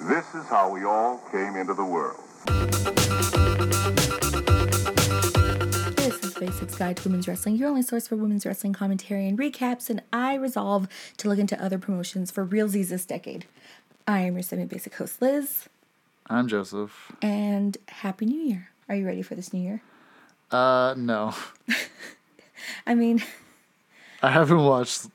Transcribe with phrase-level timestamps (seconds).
[0.00, 2.20] This is how we all came into the world.
[5.96, 9.38] This is Basics Guide to Women's Wrestling, your only source for women's wrestling commentary and
[9.38, 13.46] recaps, and I resolve to look into other promotions for real realsies this decade.
[14.06, 15.68] I am your semi-basic host, Liz,
[16.28, 17.12] I'm Joseph.
[17.22, 18.70] and Happy New Year.
[18.88, 19.82] Are you ready for this new year?
[20.50, 21.34] Uh, no.
[22.86, 23.22] I mean,
[24.22, 25.06] I haven't watched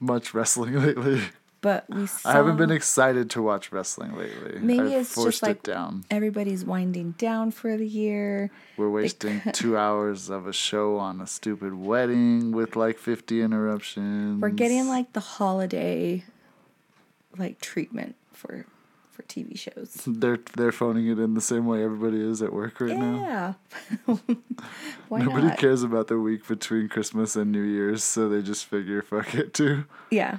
[0.00, 1.22] much wrestling lately.
[1.60, 4.58] But we saw I haven't been excited to watch wrestling lately.
[4.60, 6.04] Maybe I've it's forced just like it down.
[6.10, 8.50] everybody's winding down for the year.
[8.76, 14.40] We're wasting two hours of a show on a stupid wedding with like 50 interruptions.
[14.40, 16.24] We're getting like the holiday
[17.36, 18.66] like treatment for
[19.10, 20.02] for TV shows.
[20.06, 23.56] They're they're phoning it in the same way everybody is at work right now.
[24.06, 24.16] Yeah.
[25.10, 25.58] Nobody not?
[25.58, 29.52] cares about the week between Christmas and New Year's, so they just figure fuck it
[29.52, 29.84] too.
[30.10, 30.38] Yeah.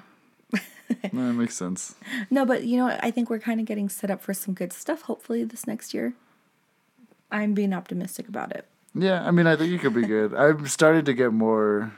[1.12, 1.96] No, that makes sense.
[2.30, 3.04] No, but you know what?
[3.04, 5.94] I think we're kind of getting set up for some good stuff hopefully this next
[5.94, 6.14] year.
[7.32, 8.66] I'm being optimistic about it.
[8.94, 10.34] Yeah, I mean, I think it could be good.
[10.34, 11.94] I've started to get more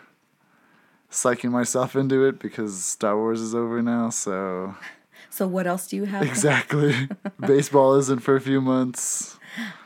[1.09, 4.75] psyching myself into it because Star Wars is over now, so
[5.29, 6.21] So what else do you have?
[6.21, 7.09] exactly.
[7.39, 9.39] Baseball isn't for a few months.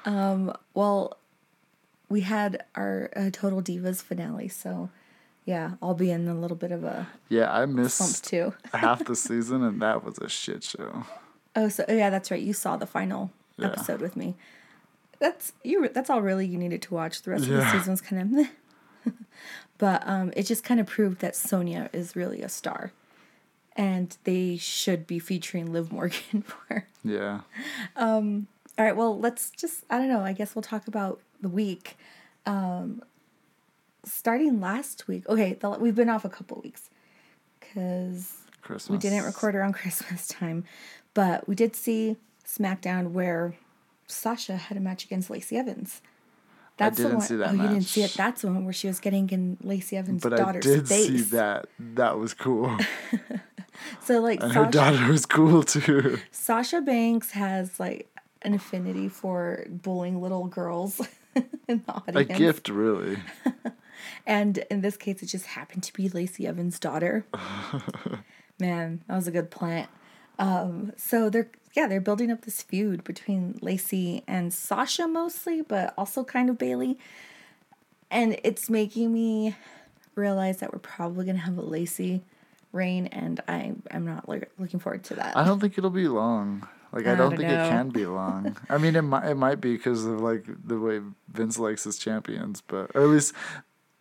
[0.03, 1.17] Um, Well,
[2.09, 4.89] we had our uh, Total Divas finale, so
[5.47, 8.53] yeah, I'll be in a little bit of a Yeah, I missed too.
[8.73, 11.05] half the season, and that was a shit show.
[11.55, 12.41] Oh, so yeah, that's right.
[12.41, 13.67] You saw the final Yeah.
[13.67, 14.35] episode with me.
[15.19, 15.87] That's you.
[15.89, 17.23] That's all really you needed to watch.
[17.23, 17.71] The rest of the Yeah.
[17.71, 18.47] season's kind
[19.05, 19.13] of,
[19.79, 22.91] but um, it just kind of proved that Sonya is really a star,
[23.75, 26.85] and they should be featuring Liv Morgan for.
[27.03, 27.41] Yeah.
[27.95, 28.47] Um.
[28.79, 31.97] All right, well, let's just, I don't know, I guess we'll talk about the week.
[32.45, 33.01] Um,
[34.05, 36.89] starting last week, okay, the, we've been off a couple weeks
[37.59, 38.37] because
[38.89, 40.63] we didn't record around Christmas time,
[41.13, 43.55] but we did see SmackDown where
[44.07, 46.01] Sasha had a match against Lacey Evans.
[46.77, 48.13] That's the didn't one, see that oh, you didn't see it.
[48.13, 51.07] That's the one where she was getting in Lacey Evans' But I did face.
[51.07, 51.65] see that.
[51.79, 52.77] That was cool.
[54.01, 56.19] So like And her daughter was cool too.
[56.31, 58.09] Sasha Banks has like
[58.41, 61.01] an affinity for bullying little girls
[61.35, 62.37] in the A audience.
[62.37, 63.17] gift, really.
[64.27, 67.25] And in this case, it just happened to be Lacey Evans' daughter.
[68.59, 69.89] Man, that was a good plant.
[70.37, 75.93] Um, so they're yeah they're building up this feud between Lacey and Sasha mostly, but
[75.97, 76.99] also kind of Bayley.
[78.11, 79.55] And it's making me
[80.15, 82.21] realize that we're probably gonna have a Lacey
[82.73, 85.37] reign, and I I'm not looking forward to that.
[85.37, 86.67] I don't think it'll be long.
[86.91, 87.65] Like I I don't don't think know.
[87.65, 88.57] it can be long.
[88.69, 91.01] I mean, it might it might be because of like the way
[91.31, 93.33] Vince likes his champions, but or at least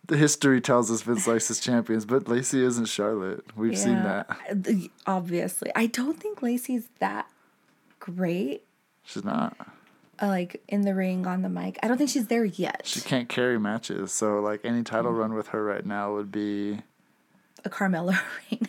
[0.07, 2.05] the history tells us Vince likes his champions.
[2.05, 3.45] But Lacey isn't Charlotte.
[3.55, 4.27] We've seen that.
[5.05, 7.27] Obviously, I don't think Lacey's that
[7.99, 8.63] great.
[9.03, 9.55] She's not.
[10.21, 11.77] Uh, like in the ring on the mic.
[11.83, 12.81] I don't think she's there yet.
[12.85, 14.11] She can't carry matches.
[14.11, 15.17] So like any title Mm.
[15.19, 16.79] run with her right now would be
[17.63, 18.17] a Carmella
[18.51, 18.67] ring.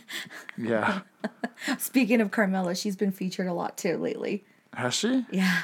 [0.58, 1.00] yeah.
[1.78, 4.44] Speaking of Carmella, she's been featured a lot too lately.
[4.74, 5.24] Has she?
[5.30, 5.60] Yeah.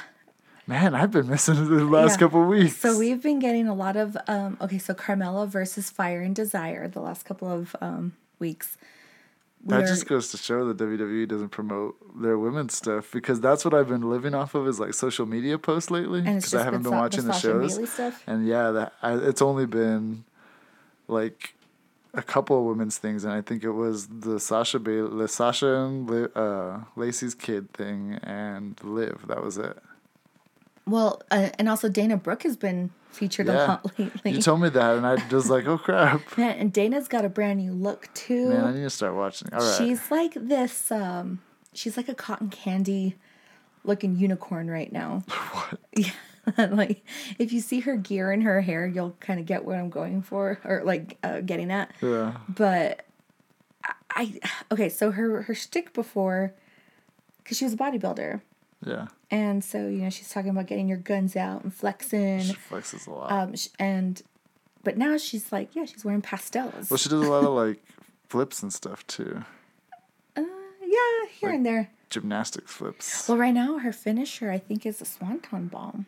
[0.67, 2.17] Man, I've been missing it the last Yeah.
[2.17, 2.77] couple of weeks.
[2.77, 6.87] So we've been getting a lot of um okay, so Carmella versus Fire and Desire
[6.87, 8.77] the last couple of um weeks.
[9.67, 13.65] That We're- just goes to show that WWE doesn't promote their women's stuff because that's
[13.65, 16.83] what I've been living off of is like social media posts lately because I haven't
[16.83, 17.89] been watching the, and shows.
[17.91, 18.23] Stuff.
[18.27, 20.23] And yeah, that I, it's only been
[21.07, 21.53] like
[22.13, 26.29] a couple of women's things, and I think it was the Sasha Bayley, Sasha and
[26.35, 29.25] uh, Lacey's kid thing, and Liv.
[29.27, 29.77] That was it.
[30.87, 34.31] Well, uh, and also Dana Brooke has been featured a lot lately.
[34.31, 37.29] you told me that, and I was like, oh crap, Man, and Dana's got a
[37.29, 38.49] brand new look too.
[38.49, 39.49] man, I need to start watching.
[39.53, 41.41] All right, She's like this um
[41.73, 43.15] she's like a cotton candy
[43.83, 45.23] looking unicorn right now.
[45.51, 45.79] what?
[45.95, 46.11] Yeah.
[46.71, 47.03] like
[47.39, 50.21] if you see her gear and her hair, you'll kind of get what I'm going
[50.21, 51.91] for or like uh, getting at.
[52.01, 53.05] Yeah, But
[53.83, 54.39] I, I
[54.71, 56.53] okay, so her her shtick before
[57.43, 58.41] cuz she was a bodybuilder.
[58.85, 59.07] Yeah.
[59.31, 63.07] And so, you know, she's talking about getting your guns out and flexing She flexes
[63.07, 63.31] a lot.
[63.31, 64.21] um sh- and
[64.83, 66.89] but now she's like, yeah, she's wearing pastels.
[66.89, 67.83] well, she does a lot of like
[68.29, 69.43] flips and stuff too.
[70.37, 70.41] uh,
[70.81, 71.89] yeah, here and there.
[72.09, 73.27] Gymnastics flips.
[73.27, 76.05] Well, right now her finisher I think is a swanton bomb.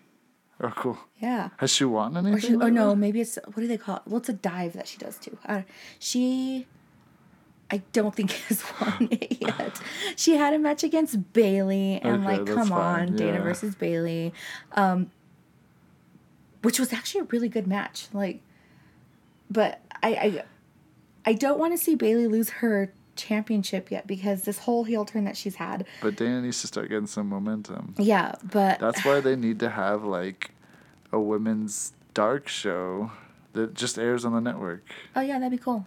[0.60, 0.98] Oh, cool.
[1.20, 1.50] Yeah.
[1.58, 2.34] Has she won anything?
[2.34, 4.02] Or she, oh no, maybe it's what do they call it?
[4.08, 5.38] Well, it's a dive that she does too.
[5.46, 5.62] Uh,
[6.00, 6.66] she,
[7.70, 9.80] I don't think has won it yet.
[10.16, 14.34] She had a match against Bayley, and Okay, like, come fine, on, Dana versus Bayley,
[14.74, 15.12] um,
[16.62, 18.08] which was actually a really good match.
[18.14, 18.42] Like,
[19.50, 20.44] but I, I,
[21.26, 25.26] I don't want to see Bayley lose her championship yet because this whole heel turn
[25.26, 25.86] that she's had.
[26.02, 27.96] But Dana needs to start getting some momentum.
[27.98, 30.52] Yeah, but That's why they need to have like
[31.12, 33.12] a women's dark show
[33.54, 34.84] that just airs on the network.
[35.16, 35.86] oh yeah, that'd be cool.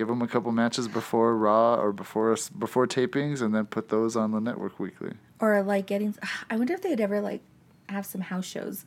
[0.00, 4.16] Give them a couple matches before Raw or before before tapings, and then put those
[4.16, 5.12] on the network weekly.
[5.40, 6.14] Or like getting.
[6.50, 7.42] I wonder if they'd ever like
[7.90, 8.86] have some house shows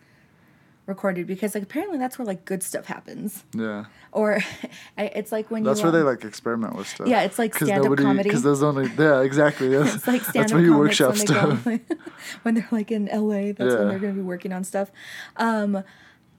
[0.88, 3.44] recorded because like apparently that's where like good stuff happens.
[3.56, 4.40] Yeah, Or
[4.98, 7.08] it's like when you that's you where they um, like experiment with stuff.
[7.08, 8.30] Yeah, it's like stand-up comedy.
[8.30, 9.68] Because there's only yeah exactly.
[9.74, 9.94] Yeah.
[9.94, 11.64] It's like stand that's up comics workshop when they stuff.
[11.64, 11.96] go
[12.42, 13.54] when they're like in LA.
[13.54, 14.92] That's when they're gonna be working on stuff.
[15.38, 15.84] Um,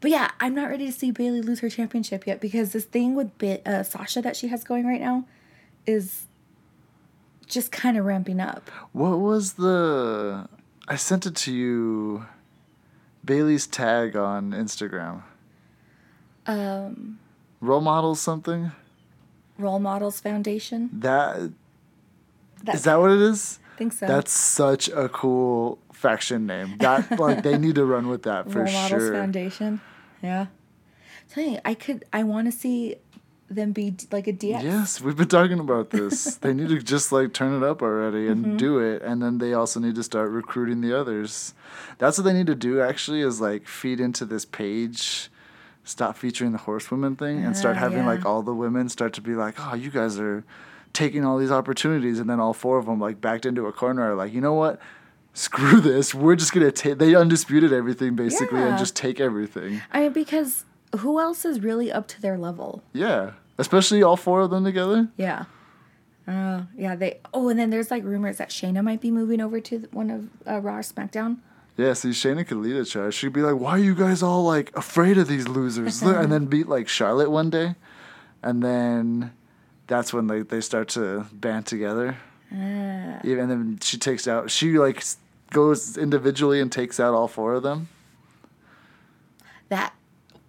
[0.04, 3.14] but yeah, I'm not ready to see Bayley lose her championship yet because this thing
[3.14, 5.24] with Bi- uh, Sasha that she has going right now
[5.86, 6.26] is
[7.46, 8.68] just kind of ramping up.
[8.92, 10.46] What was the?
[10.86, 12.26] I sent it to you.
[13.24, 15.22] Bayley's tag on Instagram.
[16.46, 17.18] Um,
[17.62, 18.72] Role models something.
[19.56, 20.90] Role Models Foundation.
[20.92, 21.50] That
[22.62, 23.58] That, is that what it is?
[23.72, 24.04] I think so.
[24.04, 26.76] That's such a cool faction name.
[26.76, 29.14] That like they need to run with that for Role Models sure.
[29.14, 29.80] Foundation.
[30.24, 30.46] Yeah.
[31.30, 32.04] Tell you, I could.
[32.12, 32.96] I want to see
[33.50, 34.62] them be d- like a DX.
[34.62, 36.36] Yes, we've been talking about this.
[36.42, 38.56] they need to just like turn it up already and Mm-hmm.
[38.56, 41.54] do it, and then they also need to start recruiting the others.
[41.98, 42.80] That's what they need to do.
[42.80, 45.30] Actually, is like feed into this page,
[45.84, 48.06] stop featuring the horsewomen thing, and start Ah, having yeah.
[48.06, 50.42] like all the women start to be like, oh, you guys are
[50.94, 54.10] taking all these opportunities, and then all four of them like backed into a corner
[54.12, 54.80] are like, you know what?
[55.34, 56.14] Screw this.
[56.14, 56.98] We're just gonna take.
[56.98, 59.82] They undisputed everything basically, and just take everything.
[59.92, 60.64] I mean, because
[60.98, 62.84] who else is really up to their level?
[62.92, 65.08] Yeah, especially all four of them together.
[65.16, 65.46] Yeah.
[66.26, 67.20] Uh, yeah, they.
[67.34, 70.28] Oh, and then there's like rumors that Shayna might be moving over to one of
[70.46, 71.38] uh, Raw or SmackDown.
[71.76, 73.14] Yeah, see, Shayna could lead a charge.
[73.14, 76.46] She'd be like, "Why are you guys all like afraid of these losers?" and then
[76.46, 77.74] beat like Charlotte one day,
[78.42, 79.32] and then
[79.88, 82.16] that's when they they start to band together.
[82.52, 83.20] Ah.
[83.24, 84.50] Yeah, and then she takes out.
[84.50, 85.02] She like
[85.54, 87.88] goes individually and takes out all four of them.
[89.70, 89.94] That,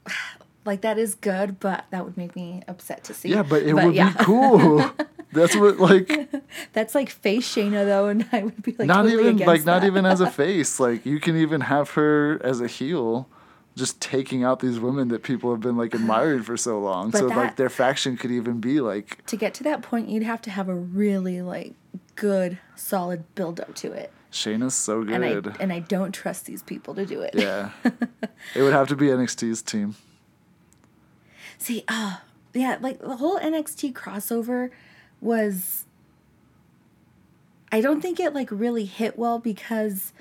[0.66, 3.30] like, that is good, but that would make me upset to see.
[3.30, 4.12] Yeah, but it would yeah.
[4.12, 4.92] be cool.
[5.32, 6.30] that's what like
[6.74, 9.84] That's like face Shayna though, and I would be like not totally even like not
[9.84, 10.80] even as a face.
[10.80, 13.30] Like you can even have her as a heel.
[13.76, 17.20] Just taking out these women that people have been like admiring for so long, But
[17.20, 20.24] so that- like their faction could even be like to get to that point, you'd
[20.24, 21.74] have to have a really like
[22.16, 24.12] good, solid build up to it.
[24.36, 25.14] Shayna's so good.
[25.22, 27.34] And I and I don't trust these people to do it.
[27.36, 27.72] yeah.
[28.54, 29.96] it would have to be NXT's team.
[31.58, 32.18] See, uh,
[32.54, 34.70] yeah, like the whole NXT crossover
[35.22, 35.86] was.
[37.72, 40.14] I don't think it like really hit well because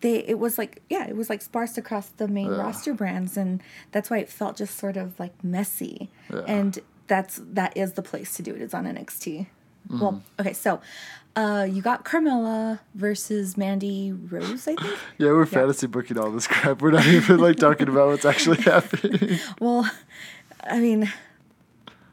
[0.00, 2.58] they it was like yeah it was like sparse across the main Yeah.
[2.58, 3.62] roster brands and
[3.92, 6.40] that's why it felt just sort of like messy Yeah.
[6.46, 9.46] and that's that is the place to do it is on NXT.
[9.88, 10.00] Mm-hmm.
[10.00, 10.80] Well, okay, so
[11.36, 14.80] uh, you got Carmella versus Mandy Rose, I think.
[15.18, 16.80] Yeah, we're fantasy booking all this crap.
[16.80, 19.38] We're not even like talking about what's actually happening.
[19.60, 19.90] Well,
[20.64, 21.12] I mean,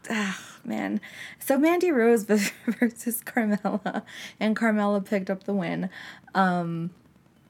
[0.09, 0.99] ah, man.
[1.39, 4.03] So Mandy Rose versus Carmella,
[4.39, 5.89] and Carmella picked up the win,
[6.35, 6.91] um,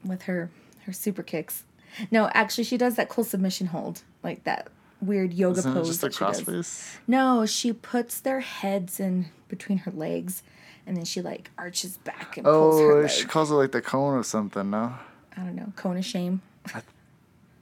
[0.04, 0.50] with her
[0.86, 1.64] her super kicks.
[2.10, 4.68] No, actually, she does that cool submission hold, like that
[5.00, 5.86] weird yoga Isn't it pose.
[5.88, 6.42] just a that she does.
[6.42, 6.96] crossface?
[7.06, 10.42] No, she puts their heads in between her legs,
[10.86, 13.10] and then she like arches back and pulls her Oh, leg.
[13.10, 14.94] she calls it like the cone or something, no?
[15.36, 16.42] I don't know, cone of shame.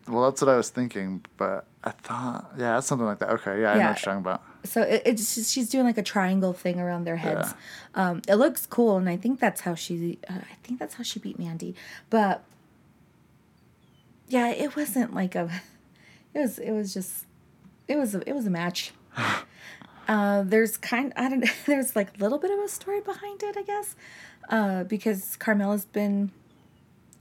[0.08, 3.28] Well, that's what I was thinking, but I thought, yeah, that's something like that.
[3.30, 3.88] Okay, yeah, I know Yeah.
[3.88, 4.42] what you're talking about.
[4.62, 7.54] so it, it's just, she's doing like a triangle thing around their heads.
[7.96, 10.18] Um, it looks cool, and I think that's how she.
[10.30, 11.74] Uh, I think that's how she beat Mandy.
[12.08, 12.44] But
[14.28, 15.50] yeah, it wasn't like a.
[16.34, 16.58] It was.
[16.58, 17.24] It was just.
[17.88, 18.14] It was.
[18.14, 18.92] A, it was a match.
[20.08, 21.12] uh, there's kind.
[21.16, 21.44] I don't.
[21.66, 23.96] There's like a little bit of a story behind it, I guess,
[24.48, 26.32] uh, because Carmella's been.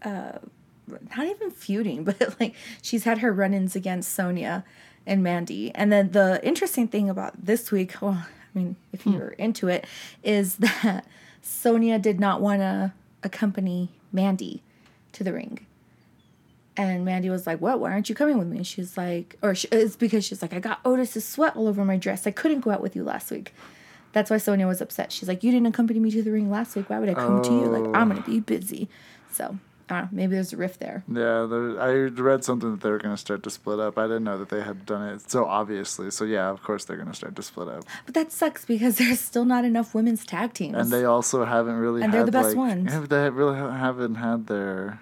[0.01, 0.39] Uh,
[0.88, 4.63] not even feuding, but like she's had her run-ins against Sonya
[5.05, 5.74] and Mandy.
[5.74, 9.86] And then the interesting thing about this week, well, I mean, if you're into it,
[10.24, 11.05] is that
[11.41, 12.93] Sonya did not want to
[13.24, 14.63] accompany Mandy
[15.13, 15.65] to the ring.
[16.77, 17.79] And Mandy was like, "What?
[17.79, 20.53] Why aren't you coming with me?" And she's like, or she, it's because she's like,
[20.53, 22.27] "I got Otis's sweat all over my dress.
[22.27, 23.53] I couldn't go out with you last week."
[24.13, 25.12] That's why Sonya was upset.
[25.12, 26.89] She's like, "You didn't accompany me to the ring last week.
[26.89, 27.65] Why would I come to you?
[27.65, 28.89] Like, I'm gonna be busy."
[29.32, 29.58] So,
[29.89, 30.10] I don't know.
[30.17, 31.03] Maybe there's a rift there.
[31.08, 33.98] Yeah, there, I read something that they were going to start to split up.
[33.98, 36.10] I didn't know that they had done it so obviously.
[36.10, 37.84] So, yeah, of course they're going to start to split up.
[38.05, 40.75] But that sucks because there's still not enough women's tag teams.
[40.75, 42.91] And they also haven't really And had they're the best like, ones.
[42.91, 45.00] Yeah, they really haven't had their.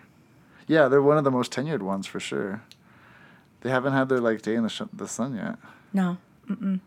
[0.67, 2.61] Yeah, they're one of the most tenured ones for sure.
[3.61, 5.55] They haven't had their like day in the sh- the sun yet.
[5.93, 6.17] no,
[6.49, 6.79] mm-mm.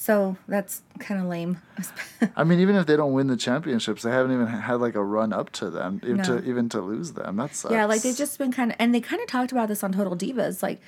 [0.00, 1.58] So that's kind of lame.
[2.36, 5.02] I mean, even if they don't win the championships, they haven't even had like a
[5.02, 6.22] run up to them, even No.
[6.38, 7.36] to even to lose them.
[7.36, 7.72] That sucks.
[7.72, 9.92] Yeah, like they've just been kind of, and they kind of talked about this on
[9.92, 10.62] Total Divas.
[10.62, 10.80] Like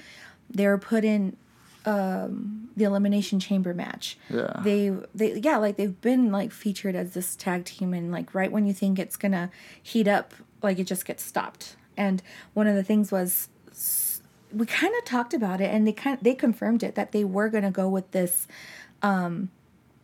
[0.49, 1.37] they were put in
[1.87, 4.17] um, the Elimination Chamber match.
[4.29, 4.61] Yeah.
[4.63, 8.53] They, they, yeah, like they've been like featured as this tag team, and like right
[8.53, 9.51] when you think it's gonna
[9.83, 11.75] heat up, like it just gets stopped.
[12.01, 12.23] And
[12.55, 13.49] one of the things was
[14.53, 17.49] we kind of talked about it, and they kind they confirmed it that they were
[17.49, 18.49] gonna go with this.
[19.03, 19.51] Um,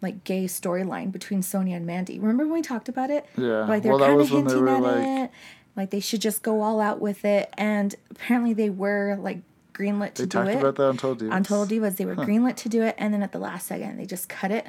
[0.03, 2.19] like gay storyline between Sonya and Mandy.
[2.19, 3.25] Remember when we talked about it?
[3.37, 3.65] Yeah.
[3.65, 5.31] Like they're Well, kind of hinting at like- it.
[5.75, 7.49] Like they should just go all out with it.
[7.57, 9.39] And apparently they were like
[9.73, 10.45] greenlit to they do it.
[10.45, 11.33] They talked about that on Total Divas.
[11.33, 13.97] On Total Divas, they were greenlit to do it, and then at the last second,
[13.99, 14.67] they just cut it.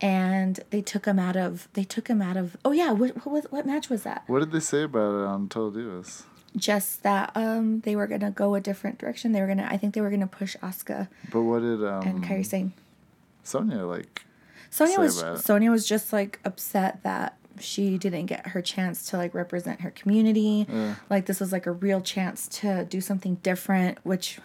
[0.00, 1.68] And they took him out of.
[1.74, 2.56] They took him out of.
[2.64, 4.24] Oh yeah, what what, what match was that?
[4.26, 6.24] What did they say about it on Total Divas?
[6.56, 9.32] Just that um they were gonna go a different direction.
[9.32, 9.66] They were gonna.
[9.70, 12.72] I think they were gonna push Asuka But what did um and Kairi Sane.
[13.42, 14.24] Sonya like?
[14.70, 15.44] Sonya was?
[15.44, 19.90] Sonya was just like upset that she didn't get her chance to like represent her
[19.90, 20.66] community.
[20.68, 20.96] Yeah.
[21.08, 24.38] Like this was like a real chance to do something different, which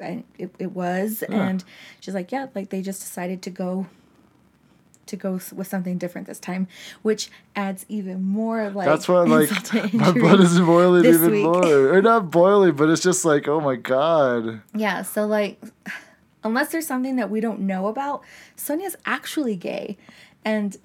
[0.00, 1.22] and it, it was.
[1.22, 1.62] And
[2.00, 3.86] she's like, yeah, like they just decided to go
[5.08, 6.68] to go with something different this time,
[7.02, 9.50] which adds even more like That's why like
[9.94, 11.44] my blood is boiling even week.
[11.44, 14.62] more, or not boiling, but it's just like oh my god.
[14.74, 15.60] Yeah, so like
[16.44, 18.22] unless there's something that we don't know about,
[18.56, 19.96] Sonya's actually gay.
[20.44, 20.76] And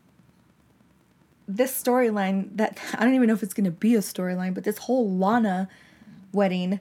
[1.48, 4.64] this storyline that I don't even know if it's going to be a storyline, but
[4.64, 5.68] this whole Lana
[6.32, 6.80] wedding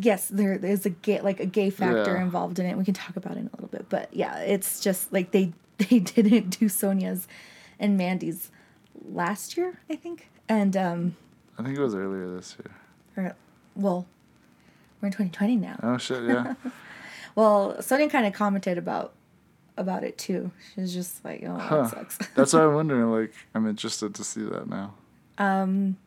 [0.00, 2.22] yes, there is a gay like a gay factor Yeah.
[2.22, 2.76] involved in it.
[2.76, 5.52] We can talk about it in a little bit, but yeah, it's just like they
[5.90, 7.26] they didn't do Sonya's
[7.78, 8.50] and Mandy's
[9.08, 10.28] last year, I think.
[10.48, 11.16] And um
[11.58, 12.74] I think it was earlier this year.
[13.16, 13.36] or
[13.74, 14.06] well,
[15.00, 15.78] we're in 2020 now.
[15.82, 16.54] Oh shit, yeah.
[17.34, 19.12] Well, Sonya kind of commented about
[19.76, 20.52] about it too.
[20.74, 21.82] She's just like, "Oh, Huh.
[21.82, 23.10] that sucks." That's why I'm wondering.
[23.10, 24.94] Like, I'm interested to see that now.
[25.36, 25.98] Um.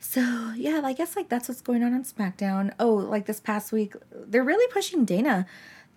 [0.00, 0.20] So
[0.56, 2.72] yeah, I guess like that's what's going on on SmackDown.
[2.80, 5.46] Oh, like this past week, they're really pushing Dana.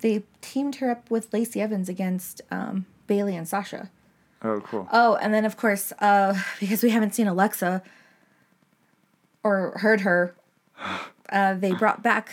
[0.00, 3.90] They teamed her up with Lacey Evans against um, Bayley and Sasha.
[4.42, 4.88] Oh, cool.
[4.92, 7.82] Oh, and then of course, uh, because we haven't seen Alexa
[9.42, 10.34] or heard her,
[11.30, 12.30] uh, they brought back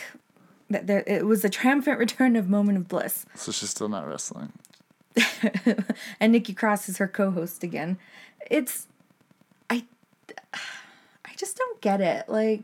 [0.70, 1.04] that there.
[1.06, 3.26] It was a triumphant return of Moment of Bliss.
[3.34, 4.52] So she's still not wrestling.
[6.20, 7.98] and Nikki Cross is her co-host again.
[8.50, 8.86] It's
[9.68, 9.84] I
[11.24, 12.28] I just don't get it.
[12.28, 12.62] Like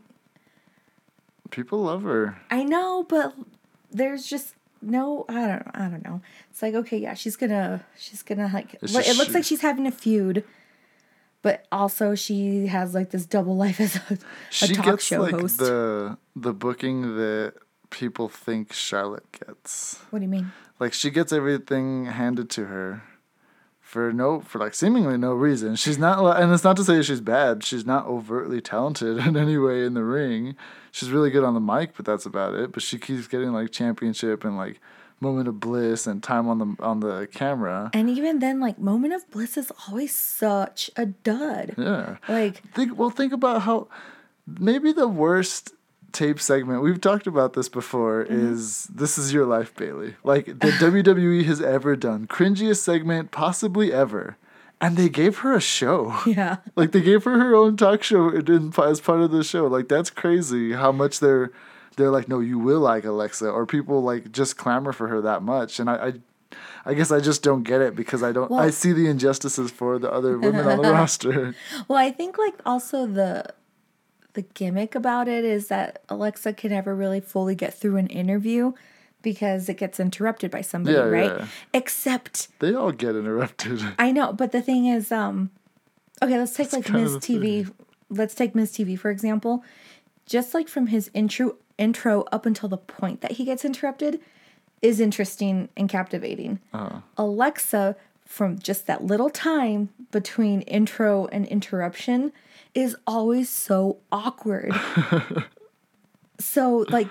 [1.51, 2.41] People love her.
[2.49, 3.33] I know, but
[3.91, 6.21] there's just no I don't I don't know.
[6.51, 9.61] It's like okay, yeah, she's to she's to like It's it looks she- like she's
[9.61, 10.43] having a feud.
[11.41, 14.17] But also she has like this double life as a, a
[14.49, 15.57] She talk gets show like host.
[15.59, 17.53] the the booking that
[17.91, 19.99] people think Charlotte gets.
[20.09, 20.51] what do you mean?
[20.79, 23.03] Like she gets everything handed to her
[23.95, 25.77] for no for like seemingly no reason.
[25.77, 27.63] She's not and it's not to say she's bad.
[27.63, 30.57] She's not overtly talented in any way in the ring.
[30.91, 32.73] She's really good on the mic, but that's about it.
[32.73, 34.81] But she keeps getting like championship and like
[35.21, 37.89] moment of bliss and time on the on the camera.
[37.93, 41.75] And even then like Moment of Bliss is always such a dud.
[41.77, 42.17] Yeah.
[42.27, 43.87] Like Think well think about how
[44.45, 45.73] maybe the worst
[46.15, 48.53] tape segment we've talked about this before Mm-hmm.
[48.53, 53.91] is this is your life bayley like the wwe has ever done cringiest segment possibly
[53.93, 54.37] ever
[54.81, 56.57] and they gave her a show yeah.
[56.75, 60.09] like they gave her her own talk show as part of the show like that's
[60.09, 61.51] crazy how much they're
[61.97, 65.41] they're like no you will like alexa or people like just clamor for her that
[65.43, 66.13] much and i, I
[66.85, 68.51] I guess I just don't get it because I don't.
[68.51, 71.55] I see the injustices for the other women on the roster.
[71.87, 73.45] Well, I think like also the
[74.35, 78.71] the gimmick about it is that Alexa can never really fully get through an interview
[79.21, 81.39] because it gets interrupted by somebody, Yeah, right?
[81.39, 81.47] yeah.
[81.73, 83.81] Except They all get interrupted.
[83.99, 85.49] I know, but the thing is, um,
[86.21, 87.71] okay, let's take like kind Miz TV.
[88.09, 89.63] Let's take Miz TV for example.
[90.27, 94.19] Just like from his intro intro up until the point that he gets interrupted
[94.81, 96.59] is interesting and captivating.
[96.73, 96.99] Uh-huh.
[97.17, 102.31] Alexa, from just that little time between intro and interruption,
[102.75, 104.73] is always so awkward.
[106.39, 107.07] so like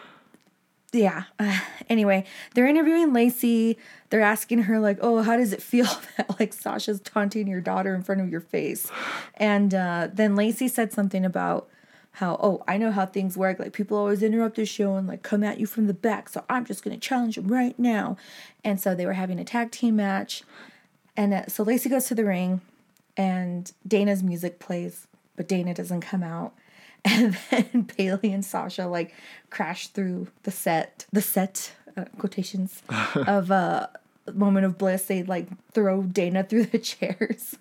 [0.94, 1.24] yeah.
[1.38, 3.76] Uh, anyway, they're interviewing Lacey.
[4.10, 7.94] They're asking her like, "Oh, how does it feel that like Sasha's taunting your daughter
[7.94, 8.90] in front of your face?"
[9.34, 11.68] And uh, then Lacey said something about
[12.12, 13.58] how, "Oh, I know how things work.
[13.58, 16.28] Like people always interrupt the show and like come at you from the back.
[16.28, 18.16] So I'm just gonna challenge them right now."
[18.62, 20.44] And so they were having a tag team match,
[21.16, 22.60] and uh, so Lacey goes to the ring,
[23.16, 26.54] and Dana's music plays, but Dana doesn't come out.
[27.06, 29.14] And then Bayley and Sasha like
[29.50, 32.82] crash through the set, the set, uh, quotations
[33.14, 33.88] of uh,
[34.32, 35.04] moment of bliss.
[35.04, 37.56] They like throw Dana through the chairs.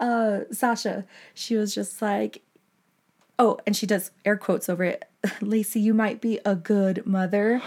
[0.00, 1.04] uh, Sasha,
[1.34, 2.40] she was just like,
[3.38, 5.04] oh, and she does air quotes over it.
[5.42, 7.60] Lacey, you might be a good mother,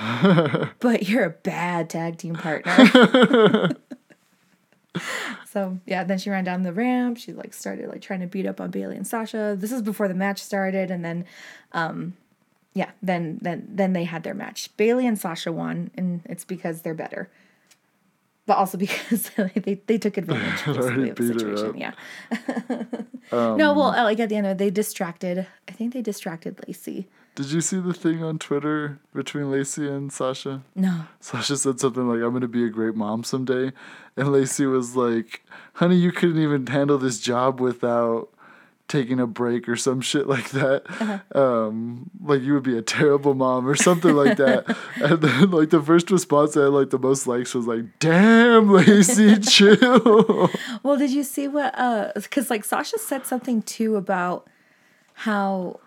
[0.80, 3.70] but you're a bad tag team partner.
[5.52, 7.18] So yeah, then she ran down the ramp.
[7.18, 9.56] She like started like trying to beat up on Bayley and Sasha.
[9.58, 11.26] This is before the match started, and then,
[11.72, 12.14] um,
[12.76, 14.70] yeah, then then then they had their match.
[14.78, 17.30] Bayley and Sasha won, and it's because they're better.
[18.50, 21.78] But also because they, they took advantage basically, of the situation.
[21.78, 21.92] Yeah.
[23.32, 25.46] no, well, uh, like at the end of it, they distracted.
[25.68, 27.08] I think they distracted Lacey.
[27.36, 30.64] Did you see the thing on Twitter between Lacey and Sasha?
[30.74, 31.06] No.
[31.20, 33.72] Sasha said something like, I'm going to be a great mom someday.
[34.18, 38.30] And Lacey was like, honey, you couldn't even handle this job without
[38.90, 41.22] taking a break or some shit like that.
[41.34, 44.76] Um, like, you would be a terrible mom or something like that.
[44.96, 48.70] and then, like, the first response that had, like, the most likes was like, damn,
[48.70, 50.50] Lacey, chill.
[50.84, 51.78] Well, did you see what?
[51.78, 54.48] Uh, because like Sasha said something too about
[55.14, 55.80] how.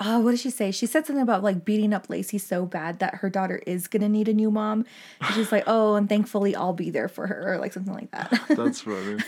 [0.00, 0.72] Oh, what did she say?
[0.72, 4.08] She said something about like beating up Lacey so bad that her daughter is gonna
[4.08, 4.86] need a new mom.
[5.20, 8.10] And she's like, oh, and thankfully I'll be there for her, or like something like
[8.10, 8.42] that.
[8.48, 9.22] That's funny.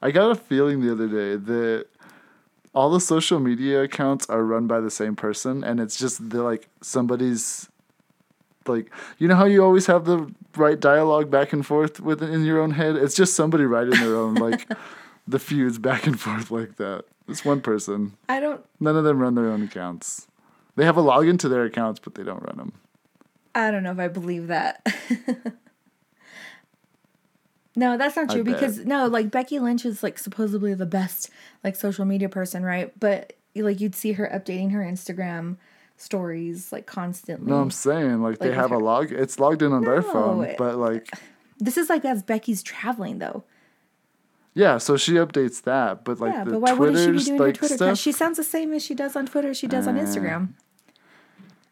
[0.00, 1.86] I got a feeling the other day that
[2.74, 6.42] all the social media accounts are run by the same person, and it's just they're
[6.42, 7.68] like somebody's
[8.66, 12.44] like you know how you always have the right dialogue back and forth within in
[12.44, 12.96] your own head.
[12.96, 14.68] It's just somebody writing their own like
[15.28, 17.04] the feuds back and forth like that.
[17.28, 18.16] It's one person.
[18.28, 18.64] I don't.
[18.80, 20.26] None of them run their own accounts.
[20.76, 22.72] They have a login to their accounts, but they don't run them.
[23.54, 24.86] I don't know if I believe that.
[27.76, 31.30] no, that's not true because no, like Becky Lynch is like supposedly the best
[31.64, 32.92] like social media person, right?
[32.98, 35.56] But like you'd see her updating her Instagram
[35.96, 37.50] stories like constantly.
[37.50, 39.12] No, I'm saying like, they Like with have a log.
[39.12, 41.08] It's logged in on their phone, but like
[41.58, 43.44] this is like as Becky's traveling though.
[44.54, 47.24] Yeah, so she updates that, but like yeah, the but why wouldn't she be Twitter's
[47.26, 47.74] doing her Twitter?
[47.76, 47.98] stuff.
[47.98, 49.54] She sounds the same as she does on Twitter.
[49.54, 50.50] She does on Uh, Instagram.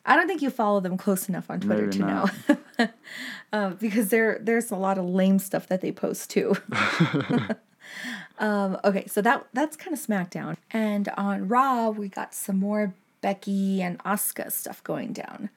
[0.05, 2.33] I don't think you follow them close enough on Twitter Maybe to not.
[2.49, 2.89] know,
[3.53, 6.57] uh, because there there's a lot of lame stuff that they post too.
[8.39, 12.95] um, okay, so that that's kind of SmackDown, and on Raw we got some more
[13.21, 15.51] Becky and Asuka stuff going down.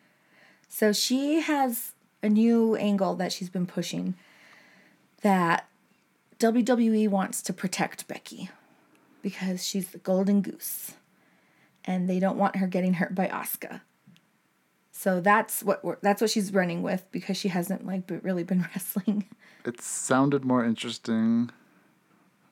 [0.68, 4.16] So she has a new angle that she's been pushing
[5.22, 5.68] that
[6.40, 8.50] WWE wants to protect Becky
[9.22, 10.94] because she's the golden goose
[11.86, 13.82] and they don't want her getting hurt by Asuka.
[15.04, 19.26] So that's what that's what she's running with because she hasn't like really been wrestling.
[19.66, 21.50] It sounded more interesting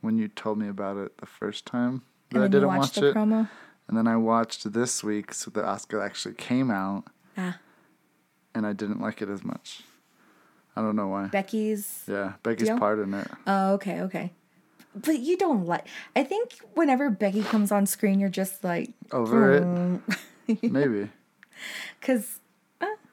[0.02, 3.16] when you told me about it the first time that And I didn't watch it,
[3.16, 3.48] promo.
[3.88, 7.06] and then I watched this week, so the Oscar actually came out,
[7.38, 7.58] Ah,
[8.54, 9.84] and I didn't like it as much.
[10.76, 11.28] I don't know why.
[11.28, 12.04] Becky's.
[12.08, 12.80] yeah, Becky's Deal?
[12.80, 13.28] part in it.
[13.48, 14.32] Oh, okay, okay.
[14.94, 15.86] But you don't like.
[16.18, 20.02] I think whenever Becky comes on screen, you're just like, Over Mm.
[20.50, 21.10] it, maybe.
[22.00, 22.41] because, uh,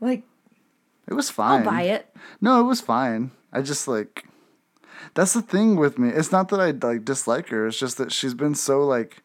[0.01, 0.23] like,
[1.09, 1.61] It was fine.
[1.61, 2.15] I'll buy it.
[2.41, 3.31] No, it was fine.
[3.53, 4.27] I just like
[5.15, 6.09] that's the thing with me.
[6.11, 7.67] It's not that I like dislike her.
[7.67, 9.23] It's just that she's been so like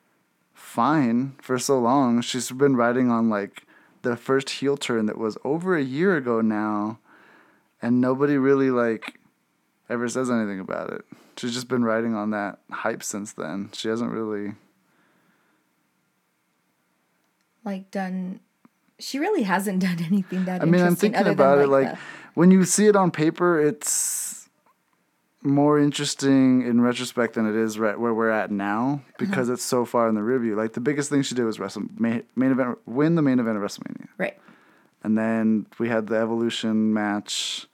[0.53, 2.21] fine for so long.
[2.21, 3.63] She's been riding on like
[4.01, 6.99] the first heel turn that was over a year ago now,
[7.81, 9.19] and nobody really like
[9.89, 11.05] ever says anything about it.
[11.37, 13.69] She's just been riding on that hype since then.
[13.73, 14.53] She hasn't really.
[17.65, 18.39] like done
[18.99, 21.97] she really hasn't done anything that I mean, I'm thinking about it like the-
[22.35, 24.49] when you see it on paper, it's
[25.41, 29.53] more interesting in retrospect than it is right where we're at now because Uh-huh.
[29.53, 30.55] it's so far in the review.
[30.55, 33.57] Like the biggest thing she did was wrestle main, main event, win the main event
[33.57, 34.37] of WrestleMania, right
[35.03, 37.67] and then we had the Evolution match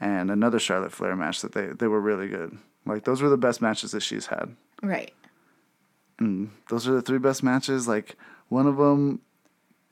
[0.00, 2.56] and another Charlotte Flair match that they they were really good.
[2.86, 4.54] Like those were the best matches that she's had.
[4.82, 5.12] right
[6.20, 7.88] And those are the three best matches.
[7.88, 8.16] Like
[8.48, 9.20] one of them,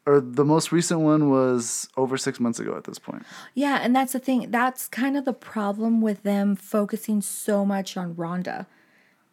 [0.08, 3.24] or the most recent one was over six months ago at this point.
[3.54, 7.96] yeah and that's the thing that's kind of the problem with them focusing so much
[7.96, 8.66] on Ronda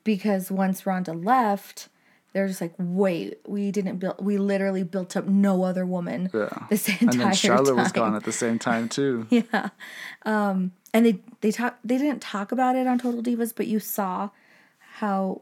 [0.04, 1.88] because once Ronda left
[2.34, 6.50] they're just like wait we didn't build we literally built up no other woman Yeah.
[6.70, 9.26] this and then Charlotte time was gone at the same time too.
[9.40, 9.70] yeah
[10.26, 13.80] um and they they talk they didn't talk about it on total divas but you
[13.80, 14.30] saw
[15.00, 15.42] how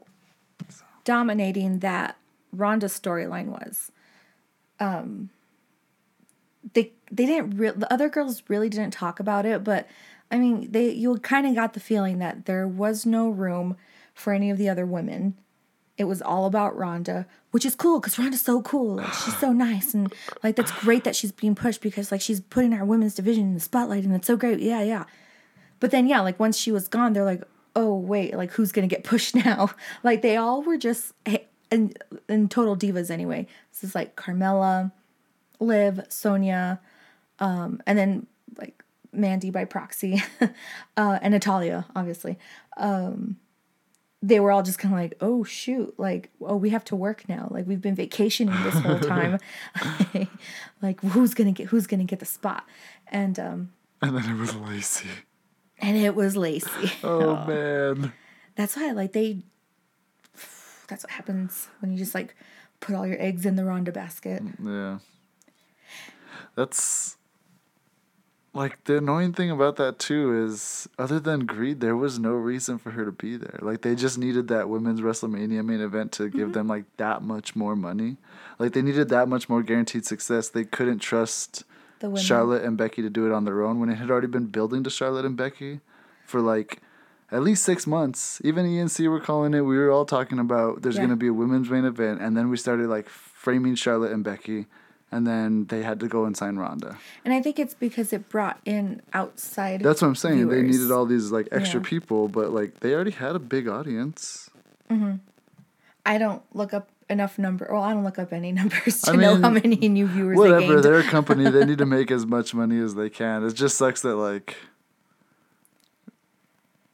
[1.04, 2.18] dominating that
[2.52, 3.92] Ronda storyline was
[4.84, 5.30] um
[6.74, 9.88] they they didn't re- the other girls really didn't talk about it but
[10.32, 13.76] i mean they you kind of got the feeling that there was no room
[14.14, 15.36] for any of the other women
[15.98, 18.96] it was all about Ronda, which is cool because Ronda's so cool.
[18.96, 19.94] Like, she's so nice.
[19.94, 23.44] And like, that's great that she's being pushed because like she's putting our women's division
[23.44, 24.60] in the spotlight and it's so great.
[24.60, 25.06] Yeah, yeah.
[25.80, 27.44] But then, yeah, like once she was gone, they're like,
[27.76, 29.72] oh, wait, like who's going to get pushed now?
[30.04, 31.14] like they all were just,
[31.74, 31.98] and,
[32.30, 33.48] and total divas anyway.
[33.72, 34.92] This is like Carmella,
[35.60, 36.80] Liv, Sonya,
[37.40, 40.22] um, and then like Mandy by proxy,
[40.98, 42.38] uh, and Natalya, obviously.
[42.78, 43.38] Um,
[44.22, 47.28] they were all just kind of like, oh shoot, like, oh, we have to work
[47.28, 47.50] now.
[47.52, 49.38] Like we've been vacationing this whole time.
[50.82, 52.66] like who's gonna get who's gonna get the spot?
[53.10, 55.10] And um And then it was Lacey.
[55.80, 56.94] And it was Lacey.
[57.04, 57.46] Oh, oh.
[57.46, 58.14] man.
[58.56, 59.44] That's why like they
[60.94, 62.36] that's what happens when you just like
[62.80, 64.44] put all your eggs in the Ronda basket.
[64.64, 65.00] Yeah.
[66.56, 67.18] That's
[68.54, 72.78] like the annoying thing about that too is other than greed there was no reason
[72.78, 76.30] for her to be there like they just needed that women's wrestlemania main event to
[76.30, 76.52] give mm-hmm.
[76.52, 78.16] them like that much more money
[78.60, 81.64] like they needed that much more guaranteed success they couldn't trust
[82.16, 84.84] charlotte and becky to do it on their own when it had already been building
[84.84, 85.80] to charlotte and becky
[86.28, 86.80] for like
[87.34, 90.96] at least six months even enc were calling it we were all talking about there's
[90.96, 91.02] yeah.
[91.02, 94.24] going to be a women's main event and then we started like framing charlotte and
[94.24, 94.68] becky
[95.14, 96.98] and then they had to go and sign Ronda.
[97.24, 99.82] And I think it's because it brought in outside.
[99.82, 100.38] That's what I'm saying.
[100.38, 100.56] Viewers.
[100.56, 101.88] They needed all these like extra yeah.
[101.88, 104.50] people, but like they already had a big audience.
[104.90, 105.18] Mm-hmm.
[106.04, 107.70] I don't look up enough number.
[107.72, 110.38] Well, I don't look up any numbers to I mean, know how many new viewers.
[110.38, 111.50] Whatever, they are company.
[111.50, 113.46] They need to make as much money as they can.
[113.46, 114.58] It just sucks that like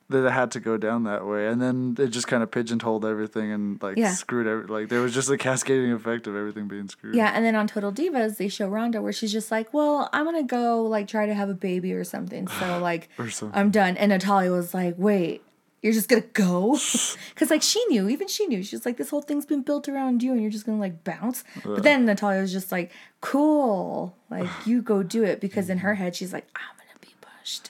[0.10, 3.06] that it had to go down that way, and then it just kind of pigeonholed
[3.06, 4.14] everything and like yeah.
[4.14, 7.16] screwed every like there was just a cascading effect of everything being screwed.
[7.16, 10.26] Yeah, and then on Total Divas they show Ronda where she's just like, "Well, I'm
[10.26, 13.10] gonna go like try to have a baby or something." So like,
[13.54, 13.98] I'm done.
[13.98, 15.44] And Natalya was like, "Wait."
[15.82, 16.78] You're just gonna go,
[17.30, 18.64] because like she knew, even she knew.
[18.64, 21.46] She's like, this whole thing's been built around you, and you're just gonna like bounce.
[21.64, 22.92] But then Natalya was just like,
[23.22, 26.79] cool, like you go do it, because in her head she's like, I'm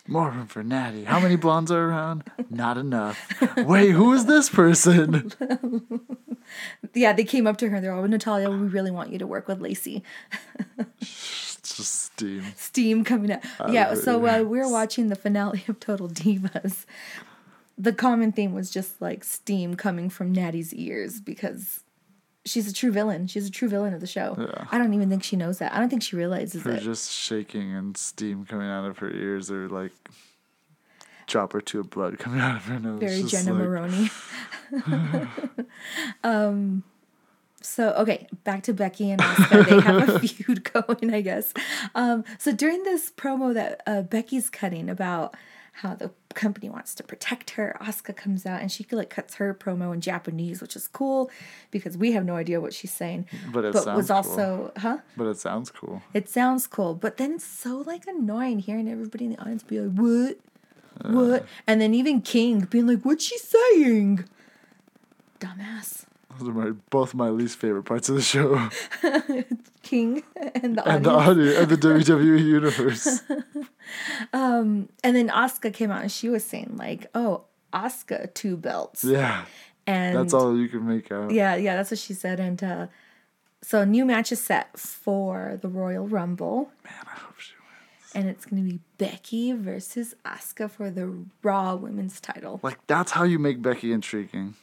[0.07, 1.03] More room for Natty.
[1.03, 2.23] How many blondes are around?
[2.49, 3.17] Not enough.
[3.57, 5.31] Wait, who is this person?
[6.93, 7.79] yeah, they came up to her.
[7.79, 10.03] They're all, Natalya, we really want you to work with Lacey.
[10.99, 12.43] just steam.
[12.55, 13.43] Steam coming out.
[13.69, 16.85] yeah, so uh, we are watching the finale of Total Divas.
[17.77, 21.83] The common theme was just like steam coming from Natty's ears because
[22.49, 23.27] she's a true villain.
[23.27, 24.35] She's a true villain of the show.
[24.37, 24.65] Yeah.
[24.71, 25.73] I don't even think she knows that.
[25.73, 26.81] I don't think she realizes her it.
[26.81, 29.91] just shaking and steam coming out of her ears, or like
[31.27, 32.99] drop or two of blood coming out of her nose.
[32.99, 33.63] Very Jenna like...
[33.63, 34.09] Maroney.
[36.23, 36.83] um.
[37.61, 39.69] So okay, back to Becky and Asuka.
[39.69, 41.53] They have a feud going, I guess.
[41.95, 42.23] Um.
[42.37, 45.35] So during this promo that uh, Becky's cutting about
[45.81, 47.77] how the company wants to protect her.
[47.81, 51.31] Asuka comes out and she like cuts her promo in Japanese, which is cool
[51.71, 53.25] because we have no idea what she's saying.
[53.53, 54.71] But it but sounds was also cool.
[54.77, 54.97] huh?
[55.15, 56.01] But it sounds cool.
[56.13, 59.79] It sounds cool, but then it's so like annoying hearing everybody in the audience be
[59.79, 60.37] like, "What?
[61.03, 64.25] Uh, what?" And then even King being like, "What's she saying?"
[65.39, 66.05] Dumbass.
[66.39, 68.69] Those are my both my least favorite parts of the show.
[69.83, 70.23] King
[70.55, 71.55] and the and audience.
[71.55, 71.77] the and the
[72.15, 73.21] WWE universe.
[74.33, 79.03] um, and then Asuka came out and she was saying like, "Oh, Asuka two belts."
[79.03, 79.45] Yeah.
[79.85, 81.31] And that's all you can make out.
[81.31, 82.39] Yeah, yeah, that's what she said.
[82.39, 82.87] And uh,
[83.61, 86.69] so a new match is set for the Royal Rumble.
[86.83, 88.11] Man, I hope she wins.
[88.13, 92.59] And it's gonna be Becky versus Asuka for the Raw Women's title.
[92.61, 94.53] Like that's how you make Becky intriguing.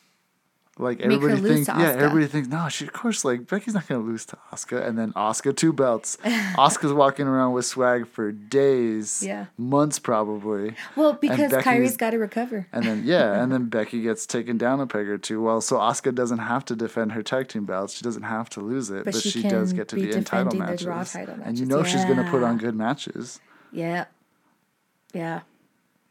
[0.78, 4.26] Like everybody thinks, yeah, everybody thinks, no, she of course like Becky's not gonna lose
[4.26, 6.18] to Asuka, and then Asuka two belts.
[6.24, 10.74] Asuka's walking around with swag for days, yeah, months probably.
[10.94, 12.66] Well, because Kairi's got to recover.
[12.74, 15.40] And then yeah, and then Becky gets taken down a peg or two.
[15.40, 18.60] Well, so Asuka doesn't have to defend her tag team belts; she doesn't have to
[18.60, 20.84] lose it, but, but she, she does get to be, be in title matches.
[20.84, 21.42] title matches.
[21.46, 21.84] And you know yeah.
[21.84, 23.40] she's gonna put on good matches.
[23.72, 24.04] Yeah,
[25.14, 25.40] yeah,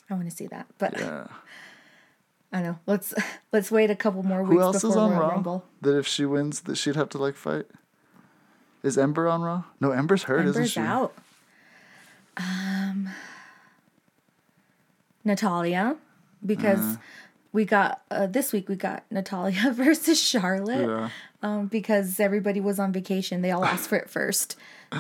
[0.10, 0.98] I want to see that, but.
[0.98, 1.28] Yeah.
[2.56, 2.80] I know.
[2.88, 3.14] Let's
[3.52, 4.54] let's wait a couple more weeks.
[4.54, 5.28] Who else is on Royal Raw?
[5.28, 5.66] Rumble.
[5.82, 7.66] That if she wins, that she'd have to like fight.
[8.82, 9.64] Is Ember on Raw?
[9.82, 10.80] No, Ember's hurt, Ember's isn't she?
[10.80, 11.14] out.
[12.38, 13.10] Um,
[15.26, 15.98] Natalya,
[16.46, 16.98] because uh,
[17.52, 20.88] we got uh, this week we got Natalya versus Charlotte.
[20.88, 21.10] Yeah.
[21.44, 24.56] Um, because everybody was on vacation, they all asked for it first.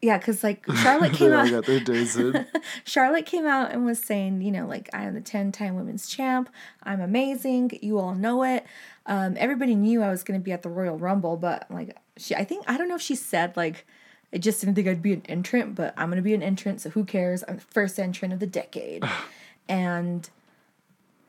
[0.00, 1.50] Yeah, because like Charlotte came out.
[1.50, 2.46] got their days in.
[2.84, 6.50] Charlotte came out and was saying, you know, like I am the ten-time women's champ.
[6.82, 7.78] I'm amazing.
[7.82, 8.64] You all know it.
[9.06, 12.34] Um, everybody knew I was going to be at the Royal Rumble, but like she,
[12.34, 13.86] I think I don't know if she said like
[14.32, 16.80] I just didn't think I'd be an entrant, but I'm going to be an entrant.
[16.80, 17.42] So who cares?
[17.48, 19.02] I'm the first entrant of the decade,
[19.68, 20.28] and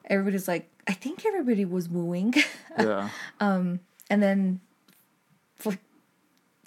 [0.06, 2.34] everybody's like, I think everybody was wooing.
[2.80, 3.10] Yeah.
[3.42, 3.80] and
[4.10, 4.62] then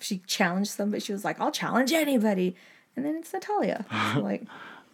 [0.03, 1.01] she challenged somebody.
[1.01, 2.57] She was like, "I'll challenge anybody,"
[2.97, 3.85] and then it's Natalya.
[4.15, 4.45] So, like,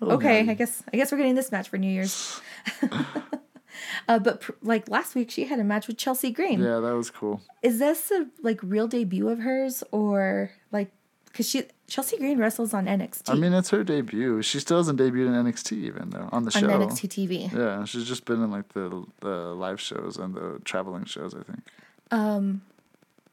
[0.00, 2.40] Oh, okay, I guess I guess we're getting this match for New Year's.
[4.08, 6.60] uh, but pr- like last week, she had a match with Chelsea Green.
[6.60, 7.40] Yeah, that was cool.
[7.62, 10.90] Is this a like real debut of hers, or like
[11.26, 14.42] because she Chelsea Green wrestles on NXT I mean, it's her debut.
[14.42, 16.68] She still hasn't debuted in NXT even though on the on show.
[16.68, 17.52] NXT TV?
[17.52, 21.34] Yeah, she's just been in like the the live shows and the traveling shows.
[21.34, 21.60] I think.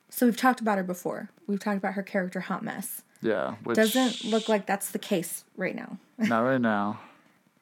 [0.09, 1.29] So we've talked about her before.
[1.47, 3.01] We've talked about her character Hot Mess.
[3.21, 5.97] Yeah, which Doesn't look like that's the case right now.
[6.17, 6.99] not right now.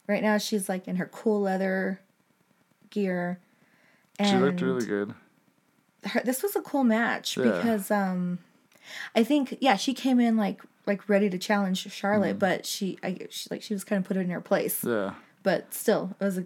[0.08, 2.02] Right now, she's like in her cool leather
[2.90, 3.40] gear.
[4.20, 5.14] And She looked really good.
[6.06, 7.44] her, this was a cool match Yeah.
[7.46, 8.40] because um,
[9.16, 13.18] I think yeah she came in like like ready to challenge Charlotte, but she I
[13.30, 14.82] she like she was kind of put in her place.
[14.82, 14.90] Mm-hmm.
[14.90, 16.46] Yeah, But still, it was a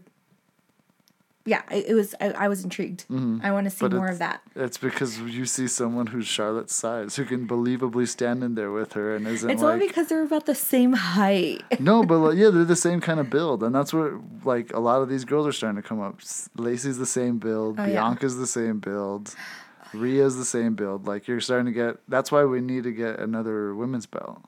[1.48, 3.06] yeah it, it was I, I was intrigued.
[3.10, 3.96] I want to see Mm-hmm.
[3.96, 4.42] But more of that.
[4.56, 8.94] it's because you see someone who's Charlotte's size who can believably stand in there with
[8.94, 11.64] her and isn't It's like only because they're about the same height.
[11.80, 14.80] no, but like, yeah, they're the same kind of build, and that's where like a
[14.80, 16.20] lot of these girls are starting to come up.
[16.56, 18.02] Lacey's the same build, Oh, yeah.
[18.02, 19.34] Bianca's the same build,
[19.94, 21.08] Rhea's the same build.
[21.08, 21.98] Like you're starting to get.
[22.10, 24.42] That's why we need to get another women's belt.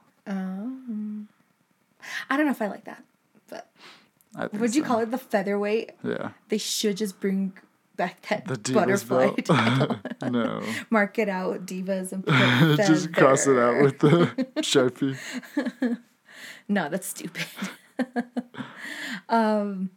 [2.30, 3.09] I don't know if I like that, but I think
[4.54, 4.88] would you so.
[4.88, 5.92] call it the featherweight?
[6.04, 7.54] Yeah, They should just bring
[7.96, 9.98] back that the divas butterfly.
[10.30, 12.26] no, Mark it out, divas, and
[12.78, 15.18] put just cross it out with the sharpie.
[16.68, 17.46] No, that's stupid.
[19.28, 19.90] um,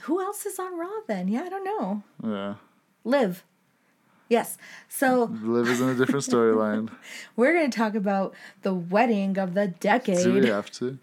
[0.00, 1.28] who else is on Raw then?
[1.28, 2.02] Yeah, I don't know.
[2.22, 2.54] Yeah,
[3.04, 3.44] Liv.
[4.28, 4.58] Yes.
[4.88, 6.90] So Liv is in a different storyline.
[7.36, 10.24] we're going to talk about the wedding of the decade.
[10.24, 10.98] Do we have to?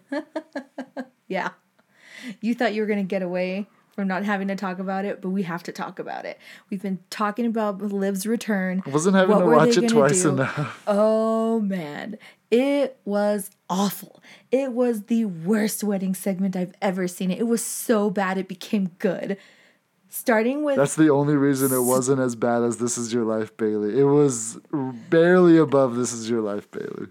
[1.28, 1.50] Yeah.
[2.40, 5.20] You thought you were going to get away from not having to talk about it,
[5.20, 6.38] but we have to talk about it.
[6.70, 8.82] We've been talking about Liv's return.
[8.86, 10.30] I wasn't having What to watch it twice do?
[10.30, 10.82] enough.
[10.86, 12.16] Oh man,
[12.50, 14.22] it was awful.
[14.50, 17.30] It was the worst wedding segment I've ever seen.
[17.30, 19.36] It was so bad it became good.
[20.14, 23.56] Starting with That's the only reason it wasn't as bad as This Is Your Life,
[23.56, 23.98] Bayley.
[23.98, 24.58] It was
[25.08, 27.06] barely above This Is Your Life, Bayley.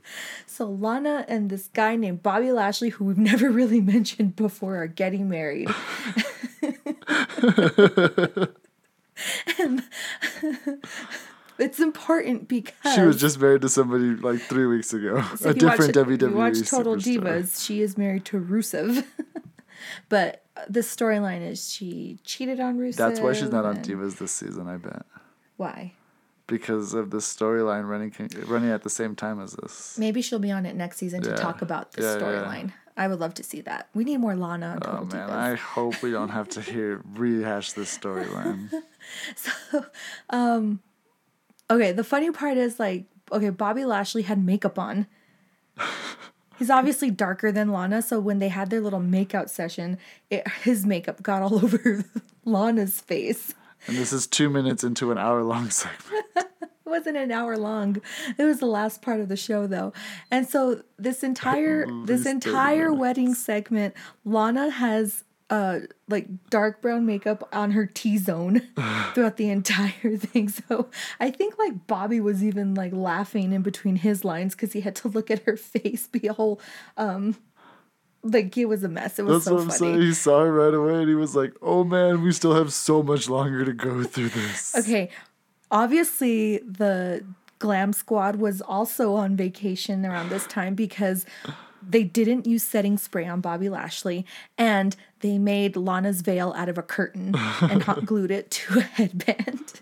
[0.46, 4.86] so Lana and this guy named Bobby Lashley, who we've never really mentioned before, are
[4.86, 5.68] getting married.
[9.60, 9.84] and
[11.58, 15.24] it's important because She was just married to somebody like three weeks ago.
[15.38, 17.22] So a if you watch- different WWE watch Total superstar.
[17.42, 19.04] Divas, she is married to Rusev.
[20.10, 22.96] But uh, the storyline is she cheated on Rusev.
[22.98, 25.06] That's why she's not on and- Divas this season, I bet.
[25.58, 25.94] Why?
[26.48, 28.14] Because of the storyline running
[28.48, 29.98] running at the same time as this.
[29.98, 32.20] Maybe she'll be on it next season to talk about the Yeah, yeah.
[32.20, 32.74] storyline.
[32.98, 33.88] I would love to see that.
[33.94, 35.30] We need more Lana Oh man, Divas.
[35.32, 38.70] I hope we don't have to hear rehash this storyline.
[39.36, 39.86] So,
[40.30, 40.82] um,
[41.70, 45.08] Okay, the funny part is like, okay, Bobby Lashley had makeup on.
[46.62, 49.98] He's obviously darker than Lana, so when they had their little makeout session,
[50.30, 52.06] it, his makeup got all over
[52.46, 53.56] Lana's face.
[53.88, 56.24] and this is two minutes into an hour long segment.
[56.36, 58.00] It wasn't an hour long.
[58.38, 59.92] It was the last part of the show though.
[60.30, 67.06] And so this entire mm, this entire wedding segment, Lana has uh like dark brown
[67.06, 68.62] makeup on her T zone
[69.14, 70.50] throughout the entire thing.
[70.50, 74.82] So I think like Bobby was even like laughing in between his lines because he
[74.82, 76.60] had to look at her face be a whole
[76.98, 77.36] um
[78.24, 79.20] like it was a mess.
[79.20, 79.78] It was That's so what I'm funny.
[79.80, 80.02] saying.
[80.02, 83.04] He saw her right away and he was like, oh man, we still have so
[83.04, 84.76] much longer to go through this.
[84.76, 85.10] Okay,
[85.70, 87.26] obviously the
[87.60, 91.26] glam squad was also on vacation around this time because
[91.88, 94.26] they didn't use setting spray on Bobby Lashley
[94.58, 98.82] and they made Lana's veil out of a curtain and hot glued it to a
[98.82, 99.82] headband.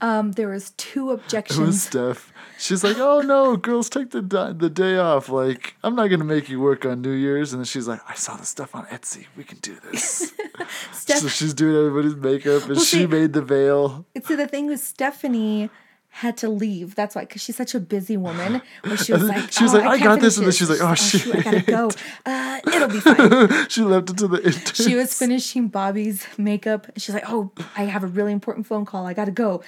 [0.00, 1.82] Um, there was two It was objections.
[1.82, 2.32] Steph.
[2.58, 5.28] She's like, "Oh no, girls, take the di- the day off.
[5.28, 8.14] Like, I'm not gonna make you work on New Year's." And then she's like, "I
[8.14, 9.26] saw the stuff on Etsy.
[9.36, 10.32] We can do this."
[10.92, 14.04] Steph- so she's doing everybody's makeup, and Well, she see- made the veil.
[14.24, 15.70] So the thing was, Stephanie
[16.18, 16.94] had to leave.
[16.94, 18.62] That's why, because she's such a busy woman.
[18.84, 20.70] Where she was like, she was "Oh, like, "I can't got this," and then she's
[20.70, 21.90] like, "Oh, shoot, I gotta go.
[22.24, 27.14] Uh, it'll be fine." she left it to the she was finishing Bobby's makeup she's
[27.14, 29.06] like, Oh, I have a really important phone call.
[29.06, 29.62] I gotta go.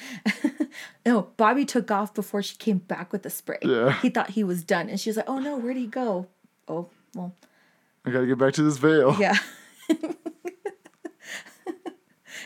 [1.07, 3.59] no, Bobby took off before she came back with the spray.
[3.63, 3.93] Yeah.
[4.01, 4.89] He thought he was done.
[4.89, 6.29] And she was like, Oh no, where'd he go?
[6.69, 7.35] Oh, well,
[8.05, 9.17] I gotta get back to this veil.
[9.19, 9.37] yeah.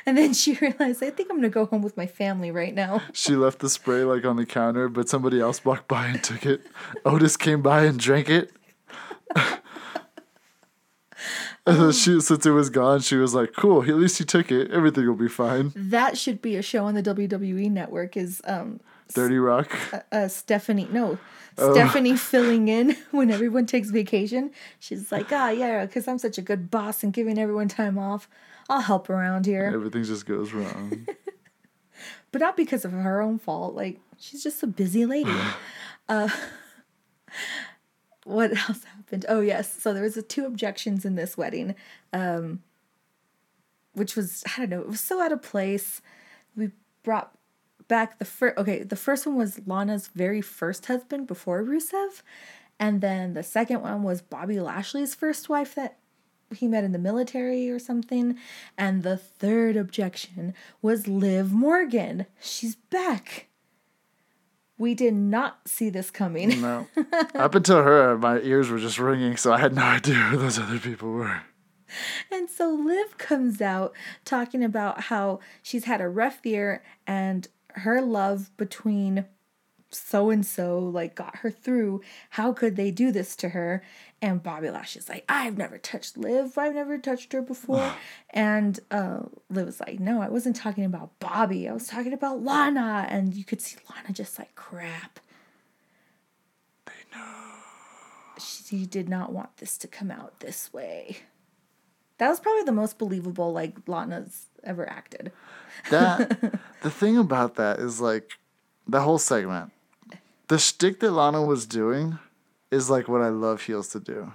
[0.06, 3.02] And then she realized, I think I'm gonna go home with my family right now.
[3.12, 6.46] She left the spray like on the counter, but somebody else walked by and took
[6.46, 6.62] it.
[7.04, 8.52] Otis came by and drank it.
[11.92, 13.82] She, since it was gone, she was like, "Cool.
[13.82, 14.70] At least he took it.
[14.72, 18.16] Everything will be fine." That should be a show on the WWE network.
[18.16, 18.80] Is um
[19.14, 19.70] Dirty Rock.
[20.10, 21.18] uh, Stephanie no
[21.58, 21.72] Oh.
[21.74, 24.50] Stephanie filling in when everyone takes vacation.
[24.78, 28.28] She's like, ah, yeah, because I'm such a good boss and giving everyone time off.
[28.70, 31.06] I'll help around here, Everything just goes wrong.
[32.32, 33.74] but not because of her own fault.
[33.74, 35.34] Like she's just a busy lady.
[36.08, 36.28] uh,
[38.24, 39.26] what else happened?
[39.28, 41.74] Oh yes, so there was a two objections in this wedding,
[42.12, 42.62] um,
[43.92, 46.00] which was I don't know, it was so out of place.
[46.56, 46.70] We
[47.02, 47.36] brought
[47.88, 48.56] back the first.
[48.56, 52.22] Okay, the first one was Lana's very first husband before Rusev,
[52.78, 55.98] and then the second one was Bobby Lashley's first wife that
[56.54, 58.36] he met in the military or something.
[58.76, 62.26] And the third objection was Liv Morgan.
[62.40, 63.48] She's back.
[64.78, 66.62] We did not see this coming.
[66.62, 66.86] no,
[67.34, 70.58] up until her, my ears were just ringing, so I had no idea who those
[70.58, 71.42] other people were.
[72.30, 78.00] And so Liv comes out talking about how she's had a rough year and her
[78.00, 79.26] love between
[79.90, 82.00] so and so like got her through.
[82.30, 83.82] How could they do this to her?
[84.22, 86.56] And Bobby Lash is like, I've never touched Liv.
[86.58, 87.94] I've never touched her before.
[88.30, 91.68] and uh, Liv was like, No, I wasn't talking about Bobby.
[91.68, 93.06] I was talking about Lana.
[93.08, 95.20] And you could see Lana just like crap.
[96.86, 97.34] They know.
[98.38, 101.18] She did not want this to come out this way.
[102.18, 105.32] That was probably the most believable like Lana's ever acted.
[105.90, 106.38] That
[106.82, 108.32] the thing about that is like
[108.86, 109.72] the whole segment.
[110.50, 112.18] The shtick that Lana was doing
[112.72, 114.32] is like what I love heels to do.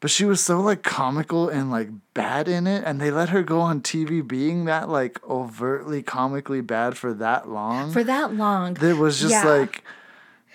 [0.00, 3.42] But she was so like comical and like bad in it, and they let her
[3.42, 7.90] go on TV being that like overtly comically bad for that long.
[7.90, 8.74] For that long.
[8.74, 9.44] that was just Yeah.
[9.44, 9.82] like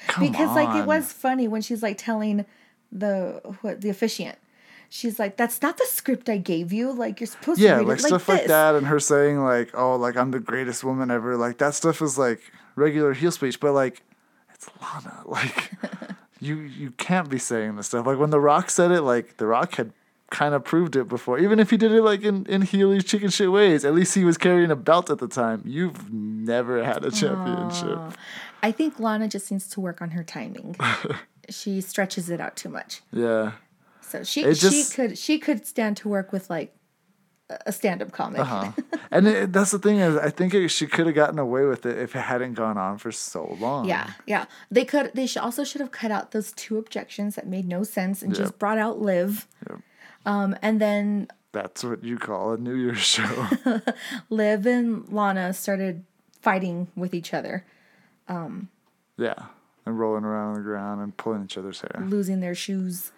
[0.05, 2.45] come because like it was funny when she's like telling
[2.91, 4.37] the what the officiant.
[4.87, 6.91] She's like, That's not the script I gave you.
[6.93, 8.37] Like you're supposed yeah, to read like it like stuff this.
[8.41, 11.73] like that, and her saying like, "Oh, like I'm the greatest woman ever." Like that
[11.73, 12.39] stuff is like
[12.75, 14.03] regular heel speech, but like
[14.61, 15.23] it's Lana.
[15.25, 15.71] Like
[16.39, 18.05] you you can't be saying this stuff.
[18.05, 19.93] Like when The Rock said it, like The Rock had
[20.29, 21.37] kind of proved it before.
[21.37, 24.23] Even if he did it like in in Healy's chicken shit ways, at least he
[24.23, 25.61] was carrying a belt at the time.
[25.65, 27.99] You've never had a championship.
[28.63, 30.75] I think Lana just needs to work on her timing.
[31.49, 33.01] she stretches it out too much.
[33.11, 33.53] Yeah.
[34.01, 36.75] So she It she could she could stand to work with like
[37.51, 38.41] a- a stand up comic.
[38.41, 38.71] Uh-huh.
[39.11, 41.85] and it, that's the thing is, I think it, she could have gotten away with
[41.85, 43.87] it if it hadn't gone on for so long.
[43.87, 44.45] Yeah, yeah.
[44.69, 45.11] They could.
[45.13, 48.33] They should also should have cut out those two objections that made no sense and
[48.33, 49.47] just brought out Liv.
[49.69, 49.79] Yep.
[50.25, 53.47] Um, and then That's what you call a New Year's show.
[54.29, 56.03] Liv and Lana started
[56.41, 57.65] fighting with each other,
[59.17, 59.33] Yeah.
[59.85, 62.03] And rolling around on the ground and pulling each other's hair.
[62.05, 63.11] losing their shoes.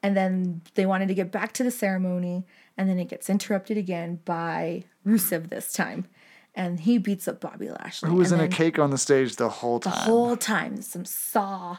[0.00, 2.44] And then they wanted to get back to the ceremony,
[2.78, 6.06] and then it gets interrupted again by Rusev this time,
[6.54, 8.08] and he beats up Bobby Lashley.
[8.08, 9.92] Who was in a cake on the stage the whole time.
[9.92, 10.80] the whole time.
[10.80, 11.78] Some saw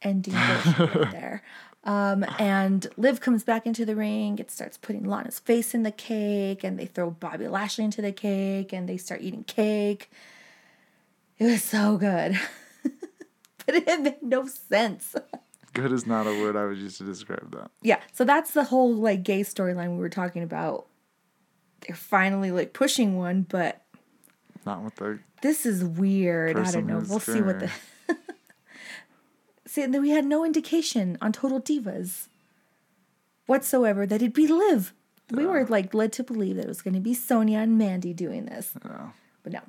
[0.00, 0.34] ending
[0.78, 1.42] right there.
[1.84, 4.38] Um, and Liv comes back into the ring.
[4.38, 8.12] It starts putting Lana's face in the cake, and they throw Bobby Lashley into the
[8.12, 10.10] cake, and they start eating cake.
[11.38, 12.40] It was so good,
[13.66, 15.14] but it made no sense.
[15.72, 17.70] Good is not a word I would use to describe that.
[17.82, 20.86] Yeah, so that's the whole like gay storyline we were talking about.
[21.86, 23.82] They're finally like pushing one, but
[24.66, 26.56] Not with the this is weird.
[26.56, 27.02] I don't know.
[27.08, 27.70] We'll see what the.
[29.66, 32.28] see, and then we had no indication on Total Divas
[33.46, 34.92] whatsoever that it'd be Liv.
[35.30, 38.12] We were like led to believe that it was going to be Sonya and Mandy
[38.12, 39.08] doing this, Yeah.
[39.42, 39.60] but no.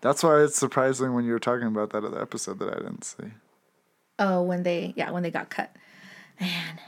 [0.00, 3.04] That's why it's surprising when you were talking about that other episode that I didn't
[3.04, 3.24] see.
[4.18, 5.74] Oh, when they yeah when they got cut,
[6.40, 6.80] man.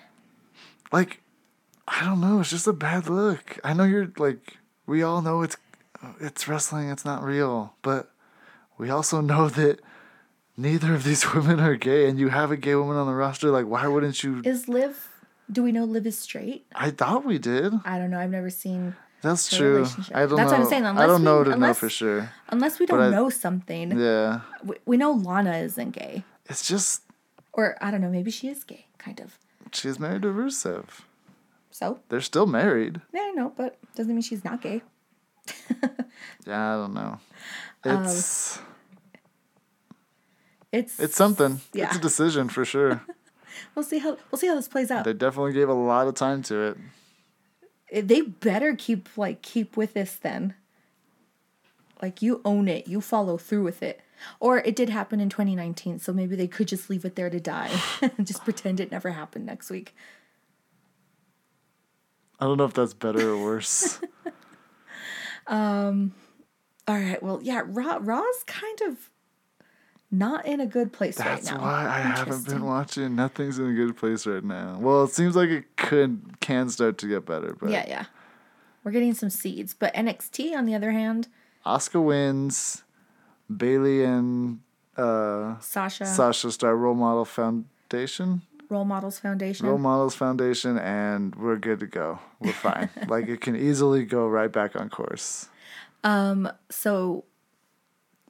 [0.91, 1.21] Like,
[1.87, 2.41] I don't know.
[2.41, 3.59] It's just a bad look.
[3.63, 5.57] I know you're like, we all know it's
[6.21, 6.89] it's wrestling.
[6.91, 8.11] It's not real, but
[8.79, 9.81] we also know that
[10.57, 13.51] neither of these women are gay, and you have a gay woman on the roster.
[13.51, 14.41] Like, why wouldn't you?
[14.45, 15.09] Is Liv?
[15.51, 16.67] Do we know Liv is straight?
[16.75, 17.73] I thought we did.
[17.85, 18.19] I don't know.
[18.19, 18.95] I've never seen.
[19.21, 19.85] That's true.
[20.15, 20.59] I don't know That's know.
[20.59, 22.31] what I'm saying, I don't know we- to know for sure.
[22.51, 27.03] Unless we don't I- know something, Yeah, we, we know Lana isn't gay, it's just
[27.59, 28.09] or I don't know.
[28.09, 29.37] Maybe she is gay, kind of.
[29.73, 30.85] she's married to Rusev.
[31.71, 33.01] So They're still married.
[33.13, 34.83] yeah, I know, but doesn't mean she's not gay.
[36.47, 37.19] Yeah, I don't know.
[37.85, 38.59] Um, It's
[40.73, 41.55] It's it's something.
[41.55, 41.97] It's yeah.
[41.97, 43.03] a decision for sure.
[43.75, 45.05] We'll see how we'll see how this plays out.
[45.05, 46.77] they definitely gave a lot of time to
[47.91, 48.07] it.
[48.09, 50.55] they better keep like keep with this then.
[52.01, 54.01] Like you own it, you follow through with it.
[54.41, 57.41] Or it did happen in 2019, so maybe they could just leave it there to
[57.41, 59.95] die and just pretend it never happened next week.
[62.41, 64.01] I don't know if that's better or worse.
[65.49, 66.13] Um,
[66.87, 67.23] all right.
[67.23, 69.11] Well, yeah, Raw Raw's kind of
[70.11, 71.35] not in a good place right now.
[71.35, 73.17] That's why I haven't been watching.
[73.17, 74.79] Nothing's in a good place right now.
[74.79, 78.05] Well, it seems like it could can start to get better, but Yeah, yeah.
[78.85, 81.29] We're getting some seeds, but NXT on the other hand,
[81.67, 82.85] Asuka wins.
[83.55, 84.61] Bayley and
[84.97, 88.43] uh, Sasha, Sasha start Role Model Foundation.
[88.69, 89.67] Role Models Foundation.
[89.67, 92.19] Role Models Foundation, and we're good to go.
[92.41, 92.91] We're fine.
[93.07, 95.49] like it can easily go right back on course.
[96.71, 97.25] so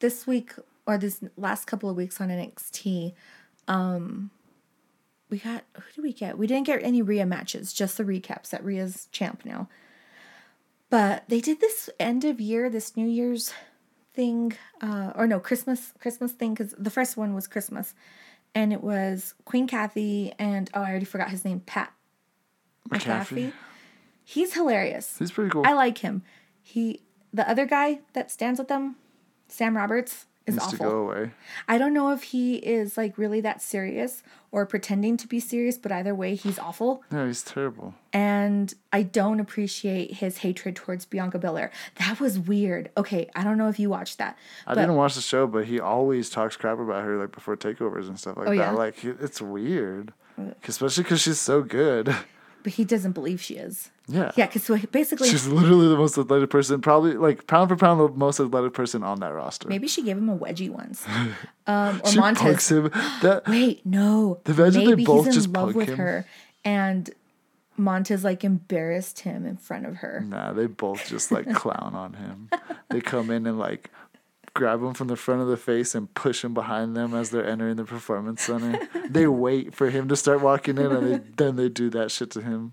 [0.01, 0.53] this week
[0.87, 3.15] or this last couple of weeks on NXT,
[3.67, 4.31] um,
[5.29, 6.39] we got who did we get?
[6.39, 9.69] We didn't get any Rhea matches, just the recaps that Rhea's champ now.
[10.91, 13.53] But they did this end of year, this New Year's
[14.19, 14.53] thing,
[14.83, 17.95] uh, or no Christmas Christmas thing because the first one was Christmas,
[18.53, 21.93] and it was Queen Cathy and oh I already forgot his name Pat
[22.91, 22.99] McAfee.
[22.99, 23.53] McAfee.
[24.25, 25.17] He's hilarious.
[25.21, 25.63] He's pretty cool.
[25.65, 26.25] I like him.
[26.61, 27.03] He
[27.33, 28.97] the other guy that stands with them,
[29.47, 31.31] Sam Roberts, is Needs to go away.
[31.69, 35.77] I don't know if he is like really that serious or pretending to be serious,
[35.77, 37.03] but either way, he's awful.
[37.13, 37.95] Yeah, he's terrible.
[38.13, 41.71] And I don't appreciate his hatred towards Bianca Belair.
[41.97, 42.91] That was weird.
[42.97, 44.39] Okay, I don't know if you watched that.
[44.67, 48.09] I didn't watch the show, but he always talks crap about her like before takeovers
[48.09, 48.57] and stuff like Oh, that.
[48.57, 48.71] yeah?
[48.71, 52.15] Like it's weird, uh, especially because she's so good.
[52.63, 53.91] but he doesn't believe she is.
[54.11, 54.33] Yeah.
[54.37, 58.01] Yeah, because so basically She's literally the most athletic person, probably like pound for pound,
[58.01, 59.69] the most athletic person on that roster.
[59.69, 61.05] maybe she gave him a wedgie once.
[61.67, 62.43] Um, or she Montez.
[62.43, 62.85] pokes him.
[63.21, 64.41] That Wait, no.
[64.47, 65.99] imagine they Maybe both he's in just love with him.
[65.99, 66.27] her,
[66.65, 67.11] and
[67.77, 70.25] Montez like embarrassed him in front of her.
[70.27, 72.49] Nah, they both just like clown on him.
[72.89, 73.91] They come in and like
[74.55, 77.47] grab him from the front of the face and push him behind them as they're
[77.47, 78.89] entering the performance center.
[79.11, 82.31] they wait for him to start walking in and they, then they do that shit
[82.31, 82.73] to him.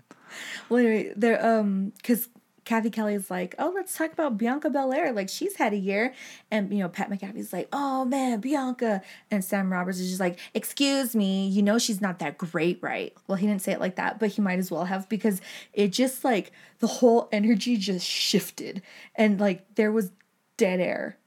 [0.68, 2.28] Well, anyway, they're um, because
[2.66, 5.12] Cathy Kelley's like, oh, let's talk about Bianca Belair.
[5.12, 6.12] Like she's had a year,
[6.50, 10.38] and you know Pat McAfee's like, oh man, Bianca, and Sam Roberts is just like,
[10.52, 13.14] excuse me, you know she's not that great, right?
[13.28, 15.40] Well, he didn't say it like that, but he might as well have because
[15.72, 18.82] it just like the whole energy just shifted,
[19.14, 20.10] and like there was
[20.56, 21.18] dead air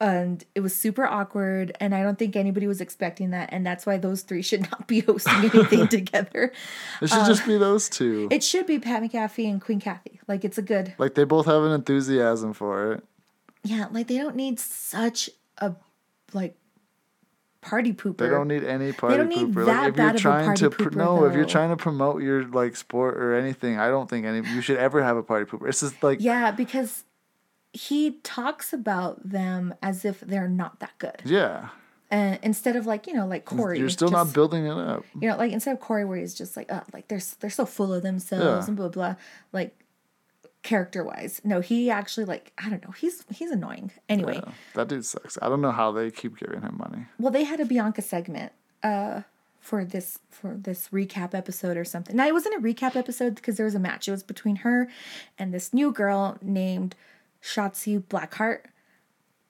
[0.00, 3.84] and it was super awkward and i don't think anybody was expecting that and that's
[3.84, 6.52] why those three should not be hosting anything together
[7.02, 8.28] It should just be those two.
[8.30, 11.24] Uh, it should be pat mcafee and queen cathy like it's a good like they
[11.24, 13.04] both have an enthusiasm for it.
[13.64, 15.28] yeah like they don't need such
[15.58, 15.74] a
[16.32, 16.56] like
[17.60, 19.28] party pooper They don't need any party pooper.
[19.28, 19.66] They don't need pooper.
[19.66, 21.44] that like if bad you're of a trying party to pr- pooper, no, if you're
[21.44, 25.02] trying to promote your like sport or anything, I don't think any you should ever
[25.02, 25.68] have a party pooper.
[25.68, 27.02] It's just like yeah because
[27.72, 31.68] he talks about them as if they're not that good yeah.
[32.10, 35.04] and instead of like you know like corey You're still just- not building it up.
[35.20, 37.66] you know, like instead of Corey, where he's just like, oh, like they're they're so
[37.66, 38.68] full of themselves Yeah.
[38.68, 39.16] and blah blah,
[39.52, 39.74] like
[40.62, 41.40] character wise.
[41.44, 42.92] No, he actually like I don't know.
[42.92, 43.90] He's he's annoying.
[44.08, 45.38] Anyway, Yeah, that dude sucks.
[45.42, 47.06] I don't know how they keep giving him money.
[47.18, 48.52] well, they had a Bianca segment
[48.82, 49.22] uh
[49.60, 52.16] for this for this recap episode or something.
[52.16, 54.08] Now it wasn't a recap episode because there was a match.
[54.08, 54.88] It was between her
[55.38, 56.94] and this new girl named
[57.42, 58.66] Shotzi Blackheart.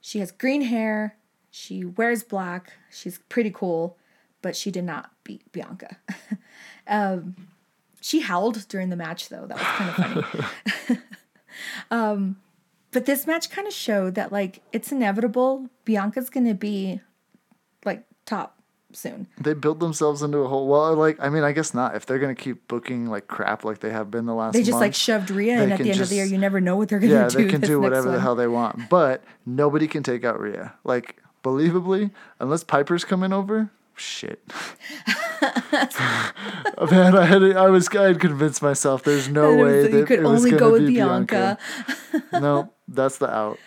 [0.01, 1.17] She has green hair.
[1.51, 2.73] She wears black.
[2.91, 3.99] She's pretty cool,
[4.43, 5.97] but she did not beat Bianca.
[6.87, 7.49] um,
[8.01, 9.47] she howled during the match though.
[9.47, 11.01] That was kind of funny.
[11.91, 12.37] um,
[12.91, 15.69] but this match kind of showed that like it's inevitable.
[15.85, 17.01] Bianca's gonna be
[17.85, 18.58] like top
[18.93, 19.27] soon.
[19.41, 20.67] They build themselves into a whole.
[20.69, 21.95] Well, like I mean, I guess not.
[21.95, 24.53] If they're gonna keep booking like crap like they have been the last.
[24.55, 26.25] They just like shoved Rhea in at the end of the year.
[26.25, 27.45] You never know what they're gonna Yeah, do.
[27.45, 30.75] they can do whatever the hell they want, but nobody can take out Rhea.
[30.85, 32.11] Like believably,
[32.41, 33.71] unless Piper's coming over.
[33.97, 34.41] Shit.
[36.91, 39.83] Man, I had I was I had convinced myself there's no And it was- way
[39.91, 41.59] that you could it was only go with be Bianca.
[42.33, 43.59] no, that's the out.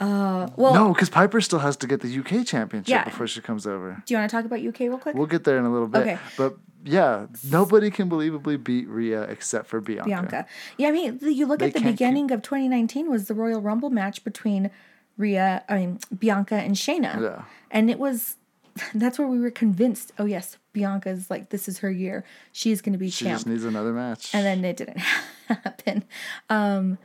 [0.00, 3.04] Well, No, because Piper still has to get the UK championship Yeah.
[3.04, 4.02] before she comes over.
[4.06, 5.14] do you want to talk about UK real quick?
[5.16, 6.02] We'll get there in a little bit.
[6.02, 6.18] Okay.
[6.36, 10.08] But yeah, nobody can believably beat Rhea except for Bianca.
[10.08, 10.46] Bianca.
[10.76, 13.90] Yeah, I mean, you look They at the beginning of 2019 was the Royal Rumble
[13.90, 14.70] match between
[15.16, 17.20] Rhea, I mean Bianca and Shayna.
[17.20, 17.42] Yeah.
[17.72, 18.36] And it was
[18.94, 22.22] that's where we were convinced, oh yes, Bianca's like this is her year.
[22.52, 23.10] She's going to be champion.
[23.10, 23.36] She champ.
[23.38, 24.32] just needs another match.
[24.32, 24.98] and then it didn't
[25.48, 26.04] happen.
[26.48, 26.98] Um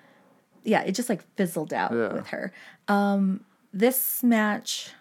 [0.63, 2.13] yeah, it just like fizzled out Yeah.
[2.13, 2.51] with her.
[2.87, 3.43] Um
[3.73, 4.91] this match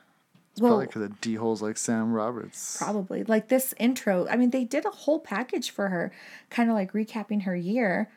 [0.59, 2.77] well, Probably because of D holes like Sam Roberts.
[2.77, 3.25] Probably.
[3.25, 6.13] Like this intro, I mean, they did a whole package for her,
[6.51, 8.11] kind of like recapping her year.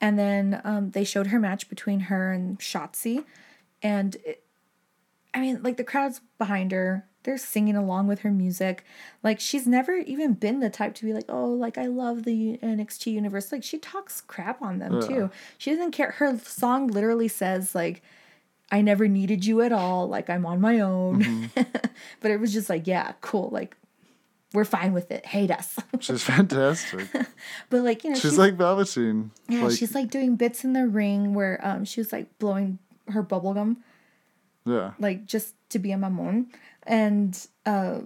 [0.00, 3.24] And then um, they showed her match between her and Shotzi.
[3.82, 4.42] And it,
[5.34, 7.06] I mean, like the crowd's behind her.
[7.24, 8.84] They're singing along with her music.
[9.22, 12.58] Like she's never even been the type to be like, oh, like I love the
[12.62, 13.50] NXT universe.
[13.50, 15.06] Like she talks crap on them Yeah.
[15.06, 15.30] too.
[15.58, 16.12] She doesn't care.
[16.12, 18.02] Her song literally says like,
[18.70, 20.08] I never needed you at all.
[20.08, 21.22] Like I'm on my own.
[21.22, 21.62] Mm-hmm.
[22.20, 23.48] but it was just like, yeah, cool.
[23.50, 23.76] Like
[24.52, 25.24] we're fine with it.
[25.26, 25.76] Hate us.
[26.00, 27.08] She's fantastic.
[27.70, 29.30] but like you know, she's, like Velveteen.
[29.48, 32.78] yeah, like, she's like doing bits in the ring where um she was like blowing
[33.08, 33.82] her bubble gum
[34.64, 34.92] yeah.
[34.98, 36.46] like just to be a mamon
[36.86, 38.00] and uh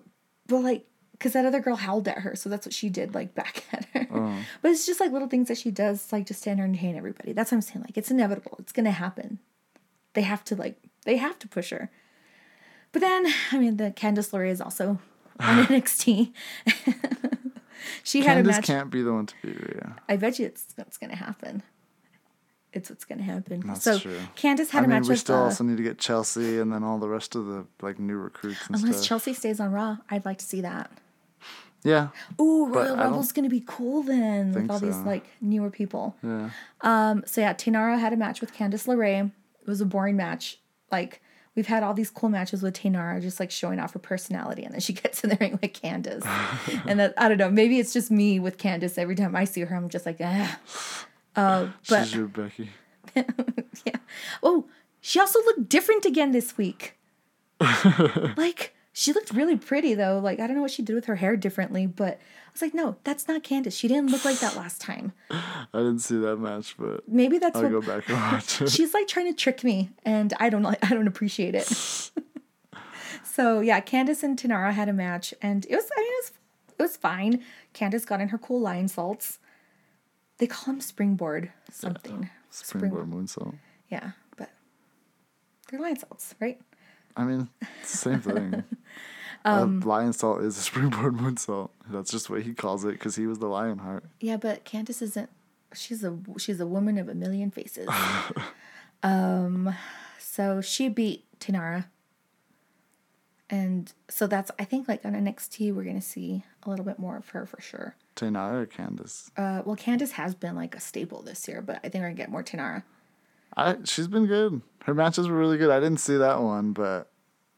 [0.47, 3.35] but like because that other girl howled at her so that's what she did like
[3.35, 4.09] back at her.
[4.13, 4.37] Oh.
[4.63, 7.33] but it's just like little things that she does like just to entertain everybody.
[7.33, 8.57] That's what i'm saying like it's inevitable.
[8.59, 9.39] It's gonna happen.
[10.15, 11.91] They have to like they have to push her.
[12.93, 14.99] But then i mean the candice LeRae is also
[15.41, 16.33] on nxt
[18.03, 19.93] she had a Candice match can't be the one to beat yeah.
[20.09, 21.63] i bet you it's what's gonna happen
[22.79, 24.17] it's what's gonna happen That's so true.
[24.37, 26.59] candice had I a mean, match we with still uh, also need to get Chelsea
[26.59, 29.07] and then all the rest of the like new recruits and unless stuff.
[29.09, 30.91] chelsea stays on raw i'd like to see that
[31.85, 32.09] yeah,
[32.41, 36.17] Ooh, Royal Rumble's gonna be cool then with all these like newer people.
[36.25, 36.51] yeah.
[36.81, 39.31] Um, so yeah, Taynara had a match with Candice LeRae.
[39.63, 40.59] It was a boring match.
[40.91, 41.23] Like
[41.55, 44.73] we've had all these cool matches with Taynara, just like showing off her personality, and
[44.75, 46.25] then she gets in the ring with Candice.
[46.87, 48.99] and that I don't know, maybe it's just me with Candice.
[48.99, 50.59] Every time I see her, I'm just like, ah.
[51.39, 52.71] Uh, but She's your Becky.
[53.15, 53.97] yeah.
[54.43, 54.67] Oh,
[55.01, 56.99] she also looked different again this week.
[58.37, 60.19] like she looked really pretty though.
[60.19, 62.75] Like I don't know what she did with her hair differently, but I was like,
[62.75, 63.79] no, that's not Candice.
[63.79, 65.13] She didn't look like that last time.
[65.31, 68.71] I didn't see that match, but Maybe that's I'll what go back and watch it.
[68.71, 70.85] she's like trying to trick me, and I don't like.
[70.85, 71.69] I don't appreciate it.
[73.23, 75.89] so yeah, Candice and Taynara had a match, and it was.
[75.97, 76.33] I mean, it was.
[76.79, 77.45] It was fine.
[77.75, 79.39] Candice got in her cool lionsaults.
[80.39, 82.31] They call them springboard something.
[82.51, 83.55] Springboard moonsault.
[83.89, 84.51] Yeah, but
[85.71, 86.61] they're lionsaults, right?
[87.17, 87.49] I mean,
[87.83, 88.65] same thing.
[89.45, 91.71] Um, a lionsault is a springboard moonsault.
[91.89, 94.05] That's just what he calls it because he was the lion heart.
[94.21, 95.31] Yeah, but Candice isn't.
[95.75, 97.89] She's a she's a woman of a million faces.
[99.03, 99.75] um,
[100.19, 101.87] so she beat Taynara,
[103.51, 107.17] and so that's I think like on NXT we're gonna see a little bit more
[107.17, 107.97] of her for sure.
[108.19, 109.31] Taynara or Candice?
[109.37, 112.15] Uh, well, Candice has been like a staple this year, but I think we're gonna
[112.15, 112.83] get more Taynara.
[113.57, 114.61] I she's been good.
[114.85, 115.71] Her matches were really good.
[115.71, 117.11] I didn't see that one, but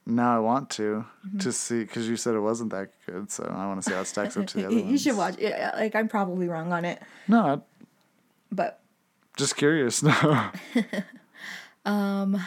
[0.07, 1.39] now I want to Mm-hmm.
[1.39, 3.31] to see because you said it wasn't that good.
[3.31, 5.03] So I want to see how it stacks up to the other You ones.
[5.03, 5.37] should watch.
[5.39, 7.63] Yeah, like I'm probably wrong on it, No, I'm
[8.51, 8.81] but
[9.37, 10.03] just curious.
[10.03, 10.51] No,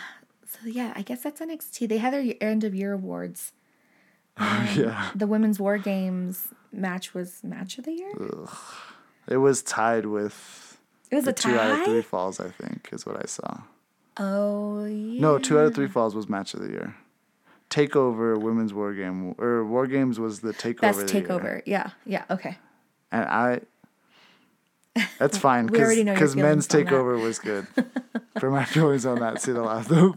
[0.48, 1.88] so yeah, I guess that's NXT.
[1.90, 3.52] They had their end of year awards.
[4.38, 8.12] Um, yeah, The women's war games match was match of the year.
[9.28, 10.78] it was tied with
[11.12, 12.40] It was a two out of three falls.
[12.40, 13.62] I think is what I saw.
[14.18, 15.22] Oh yeah.
[15.22, 16.96] No, two out of three falls was match of the year.
[17.70, 20.82] Takeover women's war game or war games was the takeover.
[20.82, 21.62] Best takeover.
[21.66, 21.92] Yeah.
[22.06, 22.26] Yeah.
[22.30, 22.58] Okay.
[23.12, 23.62] and I.
[25.18, 27.04] That's fine We already know because men's feelings on that.
[27.04, 27.68] takeover was good.
[28.40, 30.14] For my feelings on that, see the last the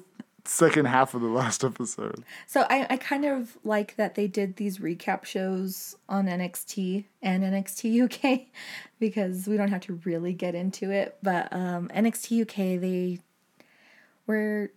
[0.49, 2.25] second half of the last episode.
[2.47, 7.43] So I, I kind of like that they did these recap shows on NXT and
[7.43, 8.47] NXT UK
[8.99, 11.17] because we don't have to really get into it.
[11.23, 13.21] But um, NXT UK they
[14.27, 14.71] were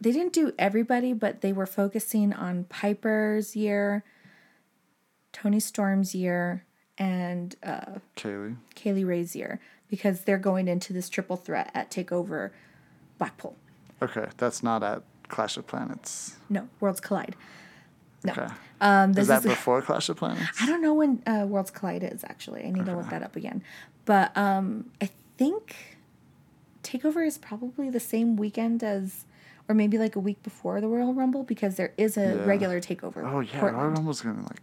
[0.00, 4.02] they didn't do everybody, but they were focusing on Piper's year,
[5.32, 6.64] Toni Storm's year,
[6.96, 11.90] and uh, Kaylee, Kay Lee Ray's year because they're going into this triple threat at
[11.90, 12.50] Takeover
[13.18, 13.56] Blackpool.
[14.00, 16.36] okay, that's not at Clash of Planets.
[16.48, 17.36] No, Worlds Collide.
[18.24, 18.32] No.
[18.32, 18.48] Okay,
[18.82, 20.60] Um, this is that is before Clash of Planets?
[20.60, 22.64] I don't know when uh, Worlds Collide is actually.
[22.66, 23.62] I need to look that up again.
[24.04, 25.08] But um, I
[25.38, 25.98] think
[26.82, 29.24] Takeover is probably the same weekend as,
[29.68, 32.44] or maybe like a week before the Royal Rumble because there is a Yeah.
[32.44, 33.22] regular Takeover.
[33.24, 33.76] Oh yeah, Portland.
[33.82, 34.60] Royal Rumble's gonna like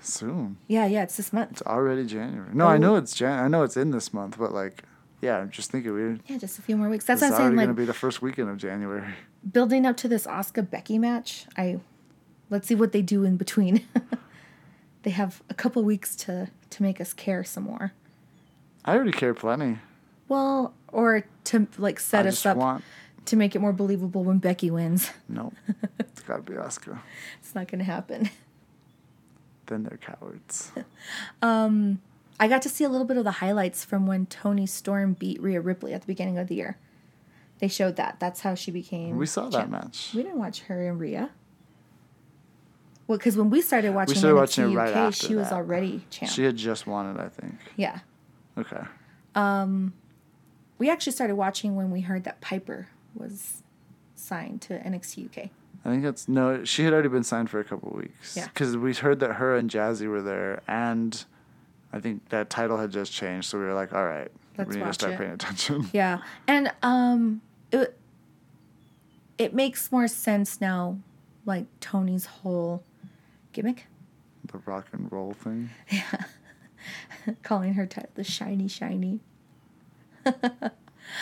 [0.00, 0.56] soon.
[0.68, 1.52] Yeah, yeah, it's this month.
[1.52, 2.50] It's already January.
[2.54, 2.78] No, I Oh.
[2.78, 3.38] know it's Jan.
[3.44, 4.82] I know it's in this month, but like,
[5.20, 6.22] yeah, I'm just thinking weird.
[6.26, 7.04] Yeah, just a few more weeks.
[7.04, 7.56] That's what I'm saying.
[7.56, 9.12] gonna be the first weekend of January.
[9.50, 11.46] Building up to this Asuka Becky match.
[11.56, 11.80] I
[12.50, 13.86] let's see what they do in between.
[15.02, 17.92] they have a couple weeks to to make us care some more.
[18.84, 19.78] I already care plenty.
[20.28, 22.84] Well, or to like set I us up want
[23.26, 25.10] to make it more believable when Becky wins.
[25.28, 25.52] no.
[25.98, 26.98] it's gotta be Asuka.
[27.40, 28.30] It's not going to happen.
[29.66, 30.72] Then they're cowards.
[31.40, 32.02] um,
[32.38, 35.40] I got to see a little bit of the highlights from when Toni Storm beat
[35.40, 36.76] Rhea Ripley at the beginning of the year.
[37.64, 38.20] They showed that.
[38.20, 39.16] That's how she became.
[39.16, 39.70] We saw that champ.
[39.70, 40.10] match.
[40.14, 41.30] We didn't watch her and Rhea.
[43.06, 45.34] Well, because when we started watching we started NXT watching it right UK, after she
[45.34, 45.54] was that.
[45.54, 46.30] already champ.
[46.30, 47.54] She had just won it, I think.
[47.76, 48.00] yeah.
[48.58, 48.82] Okay.
[49.34, 49.94] Um,
[50.76, 53.62] we actually started watching when we heard that Piper was
[54.14, 55.48] signed to NXT UK.
[55.86, 56.64] I think it's no.
[56.64, 58.36] She had already been signed for a couple weeks.
[58.36, 58.44] Yeah.
[58.48, 61.24] Because we heard that her and Jazzy were there, and
[61.94, 63.48] I think that title had just changed.
[63.48, 65.18] So we were like, all right, Let's we need to start it.
[65.18, 65.88] paying attention.
[65.94, 67.40] Yeah, and um,
[67.80, 67.98] it
[69.38, 70.98] it makes more sense now,
[71.44, 72.82] like Toni's whole
[73.52, 73.86] gimmick,
[74.52, 75.70] the rock and roll thing.
[75.90, 76.24] Yeah,
[77.42, 79.20] calling her title the shiny shiny.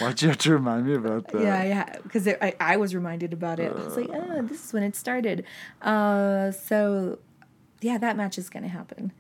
[0.01, 1.43] Why'd you have to remind me about that?
[1.43, 3.73] Yeah, yeah, because I, I was reminded about it.
[3.73, 5.45] I was like, oh, this is when it started.
[5.81, 7.19] Uh, so,
[7.81, 9.13] yeah, that match is gonna happen.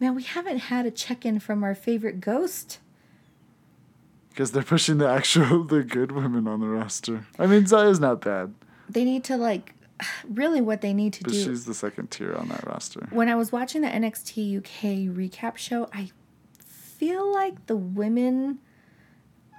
[0.00, 2.78] Man, we haven't had a check in from our favorite ghost.
[4.36, 7.24] Because they're pushing the actual, the good women on the roster.
[7.38, 8.52] I mean, Zaya's not bad,
[8.86, 9.72] They need to like,
[10.28, 11.42] really, what they need to but do.
[11.42, 13.08] she's the second tier on that roster.
[13.12, 16.10] when I was watching the NXT UK recap show, I
[16.66, 18.58] feel like the women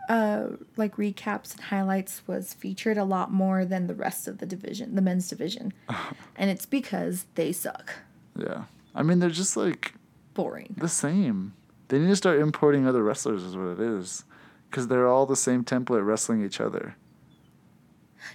[0.10, 4.46] uh like recaps and highlights was featured a lot more than the rest of the
[4.46, 5.74] division, the men's division.
[6.36, 7.94] and it's because they suck.
[8.40, 8.66] Yeah.
[8.94, 9.96] I mean, they're just like
[10.36, 10.76] Boring.
[10.78, 11.54] the same.
[11.88, 14.24] They need to start importing other wrestlers, is what it is.
[14.70, 16.96] Because they're all the same template wrestling each other.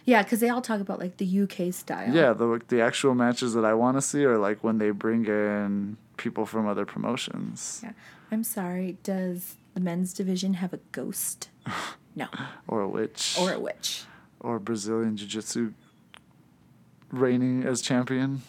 [0.04, 2.12] Yeah, because they all talk about like the UK style.
[2.14, 5.26] Yeah, the the actual matches that I want to see are like when they bring
[5.26, 7.92] in people from other promotions Yeah.
[8.30, 11.48] I'm sorry, does the men's division have a ghost?
[12.14, 12.26] No.
[12.68, 14.04] or a witch Or a witch.
[14.40, 15.72] or Brazilian Jiu Jitsu
[17.10, 18.42] reigning as champion.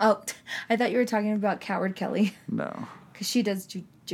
[0.00, 0.22] Oh,
[0.70, 2.34] I thought you were talking about Coward Kelly.
[2.48, 3.66] No, Because she does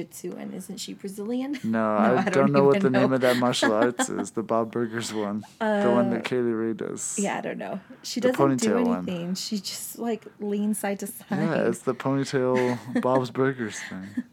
[0.04, 1.58] jujitsu and isn't she Brazilian?
[1.64, 4.32] no, I, I don't, don't know what the name of that martial arts is.
[4.32, 7.16] The Bob Burgers one, the one that Kay Lee Ray does.
[7.18, 7.80] Uh, Yeah, I don't know.
[8.02, 8.96] She The doesn't do ponytail one.
[9.08, 9.34] anything.
[9.34, 11.26] She just like leans side to side.
[11.30, 14.24] Yeah, it's the ponytail Bob's Burgers thing.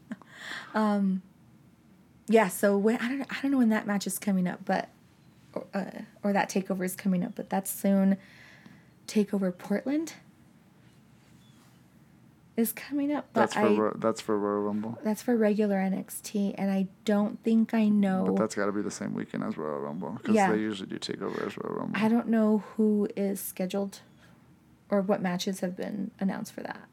[2.26, 4.88] Yeah, so when I don't I don't know when that match is coming up, but
[5.52, 5.84] or, uh,
[6.22, 8.16] or that takeover is coming up, but that's soon.
[9.06, 10.14] Takeover Portland
[12.56, 14.98] is coming up, but That's for I that's for Royal Rumble.
[15.02, 18.24] that's for regular NXT, and I don't think I know.
[18.28, 20.52] But that's got to be the same weekend as Royal Rumble because Yeah.
[20.52, 21.98] they usually do take over as Royal Rumble.
[22.00, 24.00] I don't know who is scheduled,
[24.88, 26.88] or what matches have been announced for that.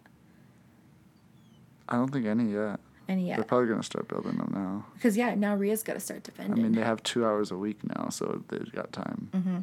[1.87, 2.79] I don't think any yet.
[3.09, 3.35] Any yet?
[3.37, 4.85] They're probably gonna start building them now.
[4.93, 6.59] Because yeah, now Rhea's got to start defending.
[6.59, 9.29] I mean, they have two hours a week now, so they've got time.
[9.33, 9.57] Mm-hmm.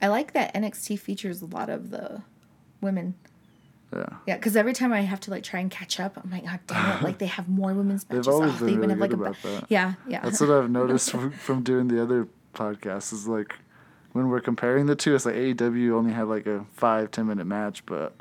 [0.00, 2.22] I like that NXT features a lot of the
[2.80, 3.14] women.
[3.92, 6.44] Yeah, Yeah, because every time I have to like try and catch up, I'm like,
[6.44, 7.02] God damn it!
[7.04, 8.26] Like they have more women's matches.
[8.26, 9.64] They've always Oh, been they really have like good a ba- about that.
[9.70, 10.20] yeah, yeah.
[10.20, 13.12] that's what I've noticed from, from doing the other podcasts.
[13.14, 13.54] Is like
[14.12, 17.46] when we're comparing the two, it's like AEW only had like a five ten minute
[17.46, 18.14] match, but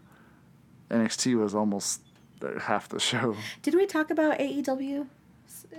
[0.90, 2.02] NXT was almost
[2.62, 3.36] half the show.
[3.62, 5.08] Did we talk about AEW?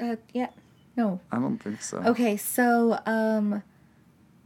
[0.01, 0.49] Uh, yeah,
[0.97, 1.21] no.
[1.33, 1.99] I don't think so.
[1.99, 3.63] Okay, so um,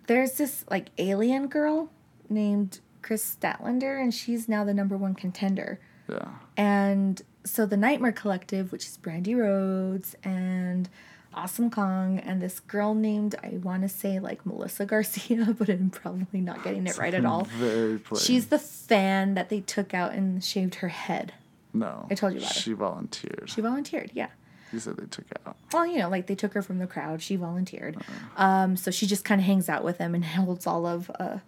[0.07, 1.91] there's this like alien girl
[2.29, 5.79] named Kris Statlander, and she's now the number one contender.
[6.09, 6.29] Yeah.
[6.57, 10.89] And so the Nightmare Collective, which is Brandi Rhodes and
[11.35, 15.91] Awesome Kong, and this girl named, I want to say like Melissa Garcia, but I'm
[15.91, 17.45] probably not getting it right at all.
[17.59, 18.21] Very plain.
[18.21, 21.33] She's the fan that they took out and shaved her head.
[21.73, 22.07] no.
[22.11, 22.57] I told you about it.
[22.61, 23.45] She volunteered.
[23.51, 24.29] She volunteered, yeah.
[24.73, 25.57] You said they took out.
[25.73, 27.21] Well, you know, like they took her from the crowd.
[27.23, 27.97] She volunteered.
[28.39, 31.39] Um, so she just kind of hangs out with them and holds all of uh,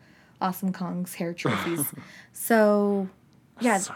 [0.44, 1.86] Awesome Kong's hair trophies.
[2.32, 3.08] so,
[3.60, 3.94] yeah, So.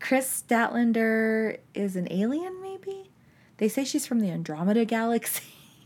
[0.00, 3.10] Kris Statlander is an alien, maybe?
[3.56, 5.44] They say she's from the Andromeda Galaxy.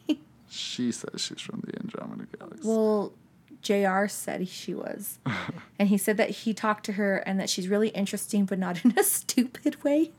[0.50, 2.66] She says she's from the Andromeda Galaxy.
[2.66, 3.12] well,
[3.60, 5.18] JR said she was.
[5.78, 8.82] and he said that he talked to her and that she's really interesting, but not
[8.82, 10.10] in a stupid way.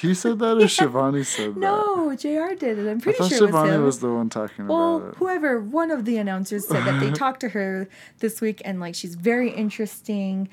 [0.00, 1.60] He said that or Shivani said that?
[1.60, 2.90] No, JR did it.
[2.90, 5.20] I'm pretty sure it was Shivani was the one talking Well, about it.
[5.20, 8.80] Well, whoever, one of the announcers said that they talked to her this week and
[8.80, 10.48] like she's very interesting,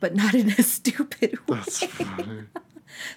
[0.00, 1.56] but not in a stupid way.
[1.56, 2.44] That's funny.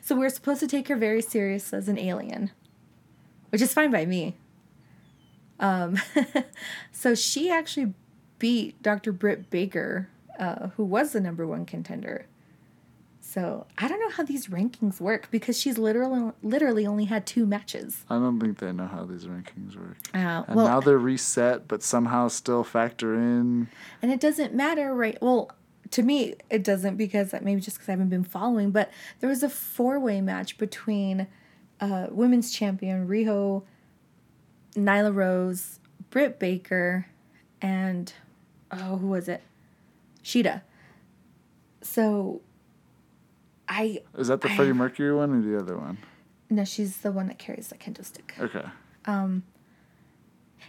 [0.01, 2.51] So we're supposed to take her very serious as an alien,
[3.49, 4.35] which is fine by me.
[5.59, 5.99] Um,
[6.91, 7.93] so she actually
[8.39, 9.11] beat Dr.
[9.11, 10.09] Britt Baker,
[10.39, 12.25] uh, who was the number one contender.
[13.31, 17.45] So I don't know how these rankings work because she's literally literally only had two
[17.45, 18.03] matches.
[18.09, 19.95] I don't think they know how these rankings work.
[20.13, 23.69] Uh, And well, now they're reset, but somehow still factor in.
[24.01, 25.17] And it doesn't matter, right?
[25.21, 25.49] Well,
[25.91, 29.43] to me, it doesn't because maybe just because I haven't been following, but there was
[29.43, 31.27] a four way match between
[31.79, 33.63] uh, women's champion Riho,
[34.75, 35.79] Nyla Rose,
[36.09, 37.05] Britt Baker,
[37.61, 38.11] and
[38.71, 39.41] oh, who was it?
[40.21, 40.63] Shida.
[41.81, 42.41] So
[43.73, 45.97] I, Is that the I- Freddie Mercury one or the other one?
[46.49, 48.33] no, she's the one that carries the kendo stick.
[48.37, 48.65] Okay.
[49.05, 49.43] Um,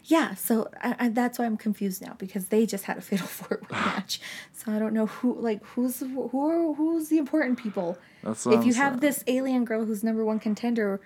[0.04, 3.26] yeah, so I, I, that's why I'm confused now because they just had a fatal
[3.38, 4.20] four way match.
[4.52, 7.98] So I don't know who like who's who are who's the important people.
[8.22, 11.00] That's what if I'm you have this alien girl who's number one contender,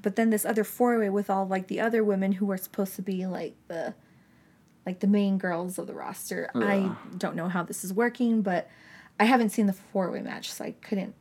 [0.00, 2.94] but then this other four way with all like the other women who are supposed
[2.96, 3.94] to be like the
[4.86, 6.48] like the main girls of the roster.
[6.54, 8.68] I don't know how this is working, but
[9.20, 11.14] I haven't seen the four way match, so I couldn't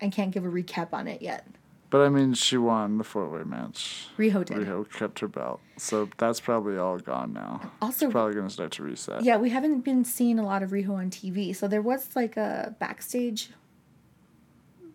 [0.00, 1.46] I can't give a recap on it yet.
[1.88, 4.08] But I mean, she won the four way match.
[4.18, 4.56] Riho did.
[4.58, 7.60] Riho kept her belt, so that's probably all gone now.
[7.80, 9.22] Also- it's probably gonna start to reset.
[9.22, 11.54] Yeah, we haven't been seeing a lot of Riho on TV.
[11.54, 13.50] So there was like a backstage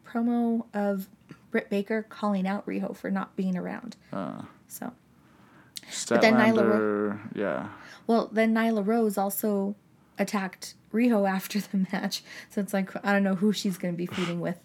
[0.06, 1.08] promo of
[1.52, 3.96] Britt Baker calling out Riho for not being around.
[4.12, 4.92] Uh, So,
[6.10, 7.70] But then Nyla Statlander, yeah.
[8.08, 9.76] well, then Nyla Rose also
[10.18, 12.24] attacked Riho after the match.
[12.50, 14.60] So it's like, I don't know who she's going to be feuding with.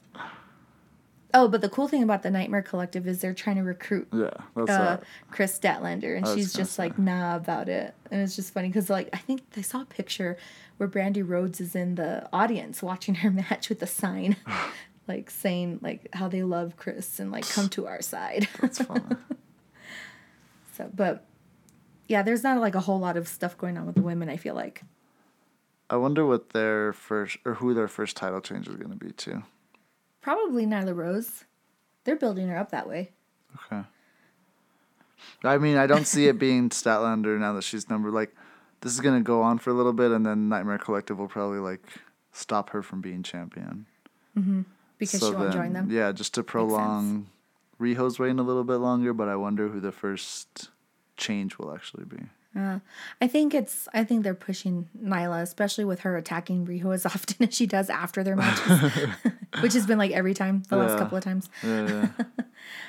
[1.39, 4.31] Oh, but the cool thing about the Nightmare Collective is they're trying to recruit Yeah,
[4.55, 6.85] that's uh, Kris Statlander, and she's just say.
[6.85, 9.85] like nah about it, and it's just funny because like I think I saw a
[9.85, 10.39] picture
[10.79, 14.37] where Brandi Rhodes is in the audience watching her match with a sign,
[15.09, 18.49] like saying like how they love Kris and like come to our side.
[18.63, 19.19] That's fun.
[20.73, 21.27] so, but
[22.09, 24.31] yeah, there's not like a whole lot of stuff going on with the women.
[24.31, 24.85] I feel like
[25.91, 29.43] I wonder what their first or who their first title change is gonna be too.
[30.27, 31.45] Probably Nyla Rose.
[32.03, 33.13] They're building her up that way.
[33.55, 33.83] Okay.
[35.45, 38.35] I mean, I don't see it being Statlander now that she's number like.
[38.81, 41.61] This is gonna go on for a little bit, and then Nightmare Collective will probably
[41.61, 41.81] like
[42.33, 43.87] stop her from being champion.
[44.37, 44.63] Mm-hmm.
[44.99, 45.89] Because So she won't join them.
[45.91, 47.29] Yeah, just to prolong
[47.81, 50.71] Riho's reign a little bit longer, but I wonder who the first
[51.17, 52.19] change will actually be.
[52.57, 52.79] Uh,
[53.21, 53.87] I think it's.
[53.93, 57.91] I think they're pushing Nyla, especially with her attacking Riho as often as she does
[57.91, 58.91] after their matches,
[59.61, 61.49] which has been like every time the last couple of times.
[61.63, 62.09] Yeah, yeah.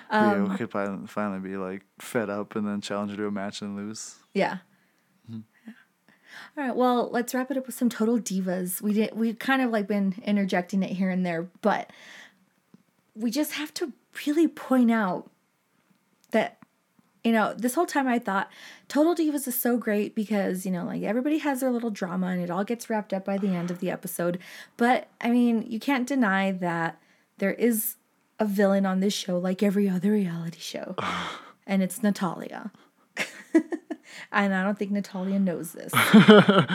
[0.09, 3.61] Um, Riho could finally be like fed up and then challenge her to a match
[3.61, 4.15] and lose.
[4.33, 4.59] Yeah.
[5.29, 5.41] Mm-hmm.
[5.67, 5.73] Yeah.
[6.57, 6.75] All right.
[6.75, 8.81] Well, let's wrap it up with some total divas.
[8.81, 9.13] We did.
[9.13, 11.91] We kind of like been interjecting it here and there, but
[13.15, 13.91] we just have to
[14.25, 15.29] really point out
[17.23, 18.49] you know this whole time I thought
[18.87, 22.41] total divas is so great because you know like everybody has their little drama and
[22.41, 24.39] it all gets wrapped up by the end of the episode.
[24.77, 26.99] But I mean, you can't deny that
[27.37, 27.95] there is
[28.39, 30.95] a villain on this show like every other reality show,
[31.67, 32.71] and it's Natalya.
[34.31, 35.93] and I don't think Natalya knows this.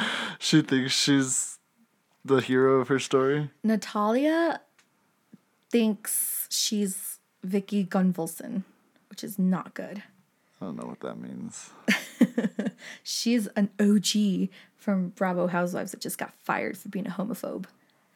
[0.42, 1.60] She thinks she's
[2.24, 3.50] the hero of her story.
[3.62, 4.60] Natalya
[5.70, 8.64] thinks she's Vicki Gunvalson,
[9.08, 10.02] which is not good.
[10.62, 11.70] I don't know what that means.
[13.02, 17.64] She's an OG from Bravo Housewives that just got fired for being a homophobe.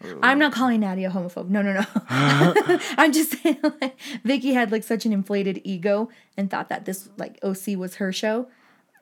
[0.04, 0.20] Oh.
[0.22, 1.48] I'm not calling Natty a homophobe.
[1.48, 1.84] No, no, no.
[2.08, 7.08] I'm just saying like Vicki had like such an inflated ego and thought that this
[7.16, 8.46] like OC was her show.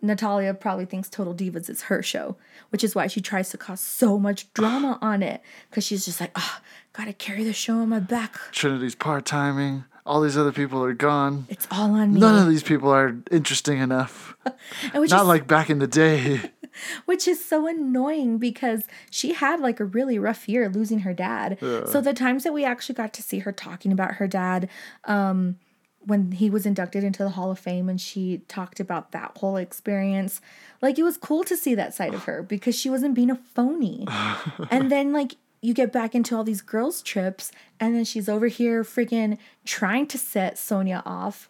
[0.01, 2.37] Natalya probably thinks Total Divas is her show,
[2.71, 6.19] which is why she tries to cause so much drama on it because she's just
[6.19, 6.61] like, oh,
[6.95, 8.39] gotta carry the show on my back.
[8.53, 9.85] Trinity's part timing.
[10.07, 11.47] All these other people are gone.
[11.49, 12.21] It's all on me.
[12.21, 14.37] None of these people are interesting enough.
[14.93, 16.51] And which Not is, like back in the day.
[17.07, 21.59] which is so annoying because she had like a really rough year losing her dad.
[21.61, 21.87] Yeah.
[21.87, 24.69] So the times that we actually got to see her talking about her dad,
[25.05, 25.59] um,
[26.01, 29.57] when he was inducted into the Hall of Fame and she talked about that whole
[29.57, 30.41] experience,
[30.83, 33.37] like it was cool to see that side of her because she wasn't being a
[33.55, 34.07] phony.
[34.71, 37.51] and then like you get back into all these girls trips
[37.81, 41.49] and then she's over here freaking trying to set Sonya off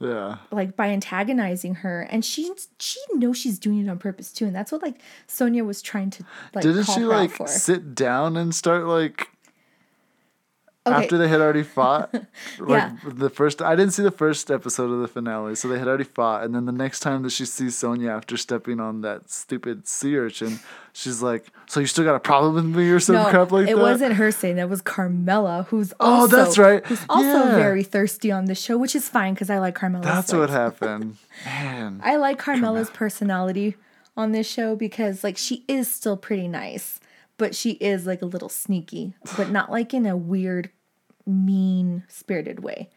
[0.00, 0.36] Yeah.
[0.52, 4.54] like by antagonizing her and she she knows she's doing it on purpose too and
[4.54, 8.54] that's what like sonya was trying to like Didn't she like for sit down and
[8.54, 9.28] start like
[10.92, 12.12] okay after they had already fought?
[12.58, 12.92] like Yeah.
[13.06, 16.04] the first I didn't see the first episode of the finale, so they had already
[16.04, 19.86] fought, and then the next time that she sees Sonya after stepping on that stupid
[19.88, 20.60] sea urchin,
[20.92, 23.68] she's like, So you still got a problem with me or some no, crap like
[23.68, 23.82] it that?
[23.82, 26.84] wasn't her saying that was Carmella, who's Oh, also that's right.
[26.86, 27.56] who's also Yeah.
[27.56, 30.02] very thirsty on the show, which is fine because I like Carmella.
[30.02, 31.16] That's what happened.
[31.44, 32.00] Man.
[32.04, 33.76] I like Carmella's personality
[34.16, 36.98] on this show because like she is still pretty nice,
[37.36, 40.70] but she is like a little sneaky, but not like in a weird,
[41.28, 42.90] mean spirited way.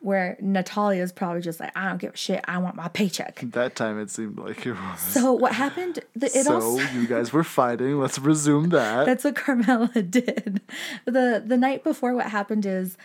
[0.00, 2.44] Where Natalya is probably just like, I don't give a shit.
[2.46, 3.40] I want my paycheck.
[3.42, 5.00] that time it seemed like it was.
[5.00, 6.00] So what happened?
[6.14, 7.98] The, it so also you guys were fighting.
[7.98, 9.06] Let's resume that.
[9.06, 10.60] that's what Carmella did.
[11.06, 12.96] the The night before, what happened is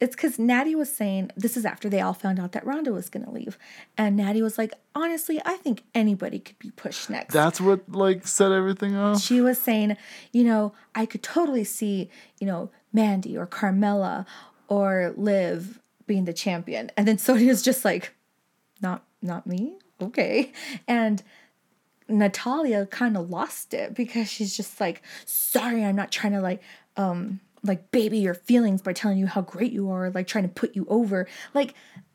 [0.00, 3.08] it's because Natty was saying this is after they all found out that Ronda was
[3.08, 3.56] gonna leave,
[3.96, 7.32] and Natty was like, honestly, I think anybody could be pushed next.
[7.32, 9.20] That's what like set everything off.
[9.22, 9.96] she was saying,
[10.32, 12.10] you know, I could totally see,
[12.40, 14.26] you know, Mandy or Carmella
[14.68, 18.14] or Liv being the champion, and then Sonya's just like,
[18.80, 19.74] not not me.
[20.02, 20.52] okay.
[20.88, 21.22] And
[22.08, 26.62] Natalya kind of lost it because she's just like, sorry, I'm not trying to like,
[26.96, 30.50] um, like baby your feelings by telling you how great you are, like trying to
[30.50, 31.28] put you over.
[31.54, 31.74] Like,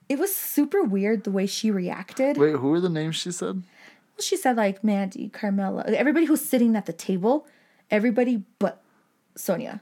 [0.10, 2.38] it was super weird the way she reacted.
[2.38, 3.56] Wait, who were the names she said?
[3.56, 7.48] Well, she said like Mandy, Carmella, everybody who's sitting at the table,
[7.90, 8.82] everybody but
[9.36, 9.82] Sonya,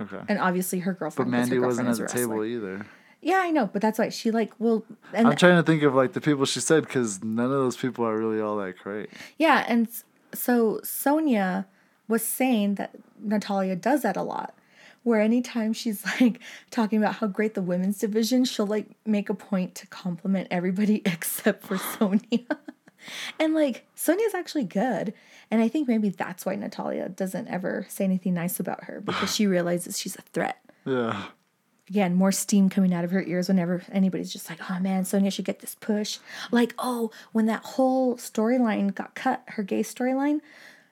[0.00, 0.20] Okay.
[0.28, 1.30] and obviously her girlfriend.
[1.30, 2.86] But Mandy her wasn't at the table either.
[3.22, 5.94] Yeah, I know, but that's why she like well, and I'm trying to think of
[5.94, 9.08] like the people she said because none of those people are really all that great.
[9.38, 9.88] yeah, and
[10.34, 11.66] so Sonya
[12.08, 14.54] was saying that Natalya does that a lot.
[15.02, 16.40] Where anytime she's like
[16.70, 21.02] talking about how great the women's division, she'll like make a point to compliment everybody
[21.06, 22.20] except for Sonya.
[23.38, 25.12] and like Sonya's actually good.
[25.50, 29.34] And I think maybe that's why Natalya doesn't ever say anything nice about her because
[29.34, 30.58] she realizes she's a threat.
[30.84, 31.24] Yeah.
[31.88, 35.30] Again, more steam coming out of her ears whenever anybody's just like, oh man, Sonya
[35.30, 36.18] should get this push.
[36.50, 40.40] Like, oh, when that whole storyline got cut, her gay storyline,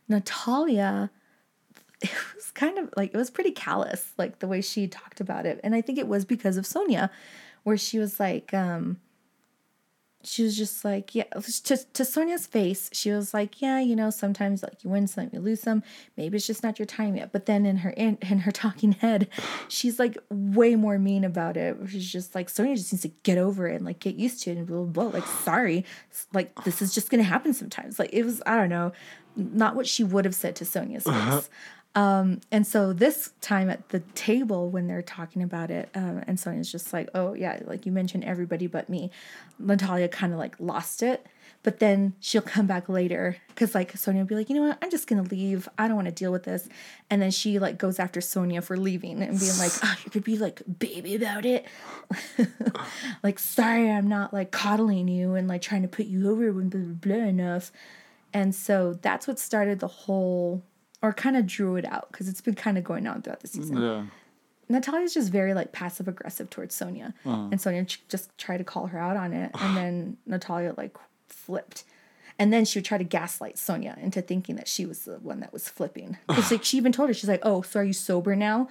[0.09, 1.11] Natalya,
[2.01, 5.47] it was kind of like, it was pretty callous, like the way she talked about
[5.47, 5.59] it.
[5.65, 7.11] And I think it was because of Sonya,
[7.65, 8.99] where she was like, um,
[10.25, 14.11] she was just like, yeah, to, to Sonya's face, she was like, yeah, you know,
[14.11, 15.83] sometimes like you win some, you lose some.
[16.17, 17.33] Maybe it's just not your time yet.
[17.33, 19.29] But then in her in, in her talking head,
[19.69, 21.77] she's like way more mean about it.
[21.89, 24.51] She's just like, Sonya just needs to get over it and like get used to
[24.51, 25.11] it and blah blah.
[25.11, 25.21] blah.
[25.21, 25.85] Like, sorry,
[26.33, 27.99] like this is just gonna happen sometimes.
[27.99, 28.93] Like it was, I don't know,
[29.37, 31.41] not what she would have said to Sonya's uh-huh.
[31.41, 31.51] face.
[31.97, 36.39] Um, and so this time at the table when they're talking about it, um, and
[36.39, 39.11] Sonya's just like, oh yeah, like you mentioned everybody but me.
[39.59, 41.25] Natalya kind of like lost it,
[41.63, 44.79] but then she'll come back later because like Sonya will be like, you know what,
[44.83, 45.69] I'm just gonna leave.
[45.79, 46.69] I don't want to deal with this.
[47.11, 50.25] And then she like goes after Sonya for leaving and being like, oh, you could
[50.25, 51.65] be like baby about it.
[53.23, 56.71] like, sorry, I'm not like coddling you and like trying to put you over when
[56.71, 57.71] blah blah blah enough.
[58.35, 60.65] And so that's what started the whole,
[61.05, 63.47] or kind of drew it out because it's been kind of going on throughout the
[63.49, 63.77] season.
[63.77, 64.05] Yeah.
[64.71, 67.49] Natalya's just very like passive aggressive towards Sonya, uh-huh.
[67.53, 70.97] and Sonya ch- just tried to call her out on it, and then Natalya like
[71.29, 71.85] flipped,
[72.39, 75.41] and then she would try to gaslight Sonya into thinking that she was the one
[75.41, 76.17] that was flipping.
[76.27, 78.69] Because like she even told her, she's like, "Oh, so are you sober now?"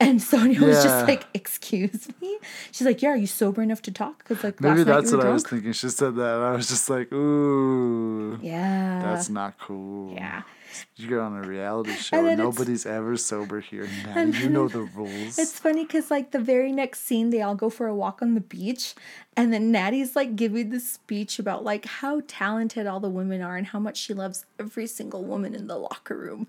[0.00, 2.38] And Sonya was just like, "Excuse me."
[2.72, 5.28] She's like, "Yeah, are you sober enough to talk?" Because like Maybe that's what I
[5.28, 5.72] was thinking.
[5.72, 10.14] She said that, and I was just like, ooh, Yeah, that's not cool.
[10.14, 10.42] yeah.
[10.96, 12.24] You're on a reality show.
[12.24, 13.88] it's- Nobody's ever sober here.
[14.06, 15.38] Now you know the rules.
[15.38, 18.34] It's funny because like the very next scene, they all go for a walk on
[18.34, 18.94] the beach,
[19.36, 23.56] and then Natty's like giving this speech about like how talented all the women are
[23.56, 26.46] and how much she loves every single woman in the locker room.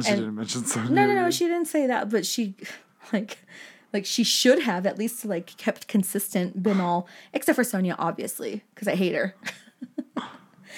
[0.00, 0.90] she and- didn't mention Sonya.
[0.90, 2.54] No, no, no, she didn't say that, but she
[3.12, 3.38] like
[3.92, 8.62] like she should have at least like kept consistent, been all except for Sonya, obviously,
[8.74, 9.34] because I hate her.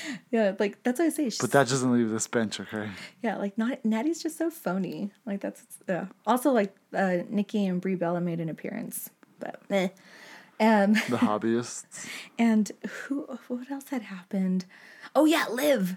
[0.31, 1.25] yeah, like that's what I say.
[1.25, 2.89] She's, But that doesn't leave this bench, okay?
[3.23, 5.11] Yeah, like not Natty's just so phony.
[5.27, 6.07] Like that's yeah.
[6.27, 9.89] Also, like uh, Nikki and Brie Bella made an appearance, but eh.
[10.61, 12.07] Um, The hobbyists.
[12.39, 13.23] and who?
[13.49, 14.67] What else had happened?
[15.15, 15.97] Oh yeah, Liv.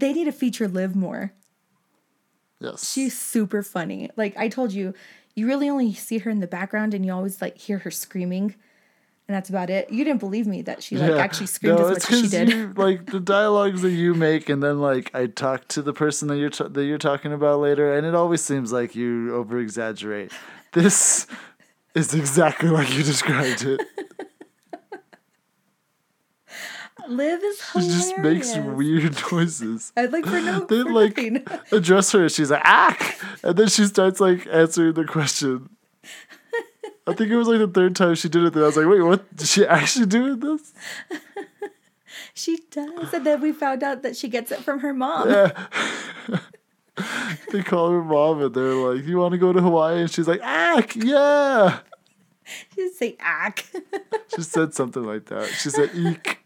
[0.00, 1.32] They need to feature Liv more.
[2.60, 2.90] Yes.
[2.92, 4.10] She's super funny.
[4.16, 4.94] Like I told you,
[5.34, 8.54] you really only see her in the background, and you always like hear her screaming,
[9.26, 9.90] and that's about it.
[9.90, 11.16] You didn't believe me that she like Yeah.
[11.18, 12.48] actually screamed No, as much as she did.
[12.50, 16.28] You, like the dialogues that you make, and then like I talk to the person
[16.28, 19.58] that you're t- that you're talking about later, and it always seems like you over
[19.58, 20.32] exaggerate.
[20.72, 21.26] This
[21.94, 23.80] is exactly like you described it.
[27.06, 27.92] Liv is hilarious.
[27.92, 29.92] She just makes weird noises.
[29.96, 31.44] I'd like for no They like nothing.
[31.72, 32.96] address her, and she's like ah,
[33.42, 35.68] and then she starts like answering the question.
[37.06, 38.52] I think it was like the third time she did it.
[38.54, 39.36] That I was like, wait, what?
[39.36, 40.72] Did she actually doing this?
[42.32, 45.52] She does, and then we found out that she gets it from her mom.
[47.50, 50.28] They call her mom, and they're like, "You want to go to Hawaii?" And she's
[50.28, 51.80] like, "Ack, yeah."
[52.44, 53.66] She didn't say ack.
[54.34, 55.48] She said something like that.
[55.48, 56.38] She said eek.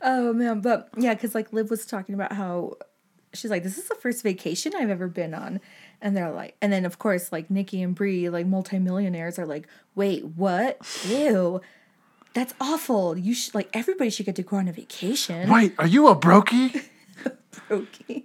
[0.00, 2.76] oh man, but yeah, because like Liv was talking about how
[3.32, 5.60] she's like, this is the first vacation I've ever been on,
[6.00, 9.66] and they're like, and then of course like Nikki and Brie, like multimillionaires, are like,
[9.94, 10.78] wait, what?
[11.06, 11.60] Ew.
[12.34, 13.16] That's awful.
[13.16, 15.50] You should like everybody should get to go on a vacation.
[15.50, 16.84] Wait, are you a brokey?
[17.70, 18.24] Okay.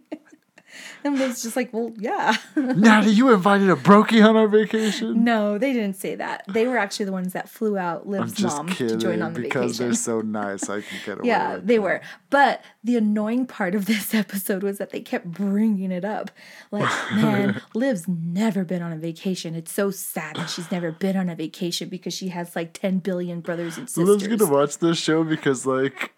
[1.06, 2.34] And Liv's just like, well, yeah.
[2.56, 5.24] Natty, you invited a brokey on our vacation?
[5.26, 6.46] no, they didn't say that.
[6.48, 9.22] They were actually the ones that flew out I'm Liv's just mom kidding to join
[9.22, 9.86] on the because vacation.
[9.86, 10.70] they're so nice.
[10.70, 11.28] I can get away.
[11.28, 11.82] Yeah, they that.
[11.82, 12.02] were.
[12.30, 16.32] But the annoying part of this episode was that they kept bringing it up.
[16.72, 19.56] Like, man, Liv's never been on a vacation.
[19.56, 23.00] It's so sad that she's never been on a vacation because she has like 10
[23.00, 24.08] billion brothers and sisters.
[24.08, 26.14] Liv's gonna watch this show because like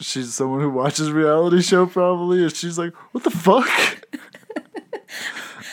[0.00, 3.68] she's someone who watches reality show probably, and she's like, "What the fuck."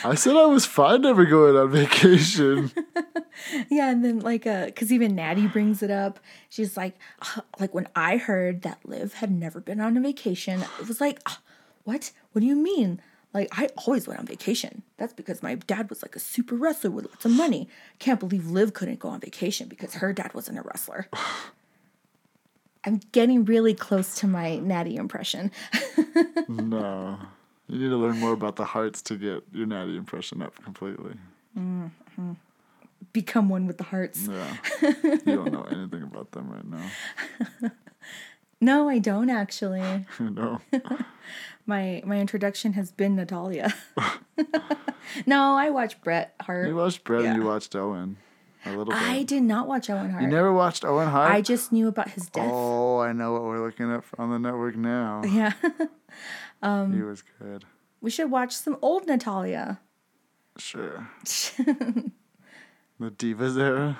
[0.04, 2.70] I said I was fine never going on vacation.
[3.70, 6.20] Yeah, and then like uh cuz even Natty brings it up.
[6.48, 10.60] She's like "Uh, like when I heard that Liv had never been on a vacation,
[10.80, 11.36] it was like, "Uh,
[11.84, 12.12] "What?
[12.30, 13.00] What do you mean?"
[13.34, 14.82] Like I always went on vacation.
[14.96, 17.68] That's because my dad was like a super wrestler with lots of money.
[17.98, 21.08] Can't believe Liv couldn't go on vacation because her dad wasn't a wrestler.
[22.84, 25.50] I'm getting really close to my Natty impression.
[26.48, 27.18] no.
[27.68, 31.14] You need to learn more about the hearts to get your natty impression up completely.
[31.58, 32.32] Mm-hmm.
[33.12, 34.28] Become one with the hearts.
[34.28, 34.56] Yeah.
[34.82, 37.70] you don't know anything about them right now.
[38.60, 40.06] No, I don't actually.
[40.20, 40.60] no.
[41.66, 43.74] My my introduction has been Natalya.
[45.26, 46.68] no, I watch Bret Hart.
[46.68, 47.48] You watched Bret and you Yeah.
[47.48, 48.18] watched Owen.
[48.64, 48.94] A little bit.
[48.94, 50.22] I did not watch Owen Hart.
[50.22, 51.32] you never watched Owen Hart?
[51.32, 52.50] I just knew about his death.
[52.52, 55.22] Oh, I know what we're looking at on the network now.
[55.32, 55.52] Yeah.
[56.62, 57.64] um, he was good.
[58.00, 59.80] we should watch some old Natalya.
[60.58, 61.08] Sure.
[61.24, 62.10] the
[63.00, 63.98] Divas era?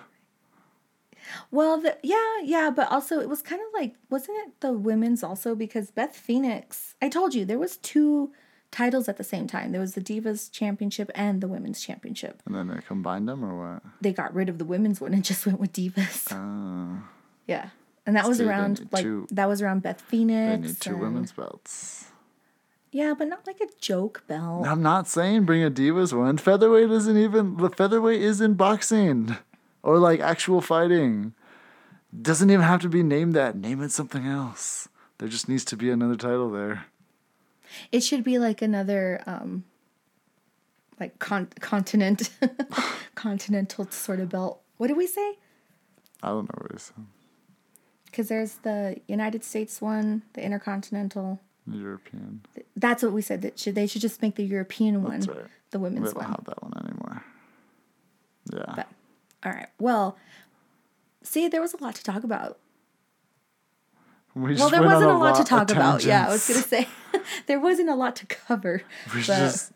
[1.51, 5.23] Well, the, yeah, yeah, but also it was kind of like wasn't it the women's
[5.23, 6.95] also because Beth Phoenix.
[7.01, 8.33] I told you there was two
[8.73, 9.71] titles at the same time.
[9.71, 12.43] There was the Divas Championship and the Women's Championship.
[12.47, 13.83] And then they combined them or what?
[14.01, 16.33] They got rid of the women's one and just went with Divas.
[16.33, 17.05] Oh.
[17.47, 17.71] yeah.
[18.05, 20.61] And that was around like two- that was around Beth Phoenix.
[20.61, 22.07] They need two and- women's belts.
[22.95, 24.67] Yeah, but not like a joke belt.
[24.67, 26.37] I'm not saying bring a Divas one.
[26.37, 27.57] Featherweight isn't even.
[27.57, 29.35] The featherweight is in boxing
[29.83, 31.33] or like actual fighting.
[32.21, 33.57] Doesn't even have to be named that.
[33.57, 34.89] Name it something else.
[35.17, 36.85] There just needs to be another title there.
[37.91, 39.65] It should be like another um
[41.01, 42.31] like con- continent
[43.15, 44.61] continental sort of belt.
[44.77, 45.39] What did we say?
[46.23, 46.93] I don't know what it's
[48.13, 51.41] Cuz there's the United States one, the intercontinental.
[51.67, 52.43] European.
[52.77, 55.47] That's what we said that should they should just make the European one right.
[55.71, 56.25] the We don't one.
[56.27, 57.25] have that one anymore.
[58.53, 58.73] Yeah.
[58.77, 58.89] But
[59.45, 59.69] all right.
[59.79, 60.17] Well,
[61.23, 62.59] see there was a lot to talk about.
[64.35, 66.05] We Well, there wasn't a lot to talk about.
[66.05, 66.89] Yeah, I was going to say
[67.47, 68.83] there wasn't a lot to cover.
[69.15, 69.73] We but- just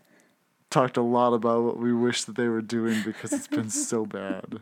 [0.71, 4.05] talked a lot about what we wish that they were doing because it's been so
[4.05, 4.61] bad.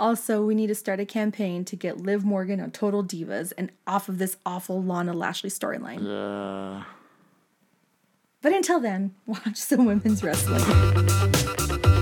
[0.00, 3.70] Also, we need to start a campaign to get Liv Morgan on Total Divas and
[3.86, 6.06] off of this awful Lana Lashley storyline.
[6.06, 6.84] Yeah.
[8.40, 11.97] But until then, watch some women's wrestling.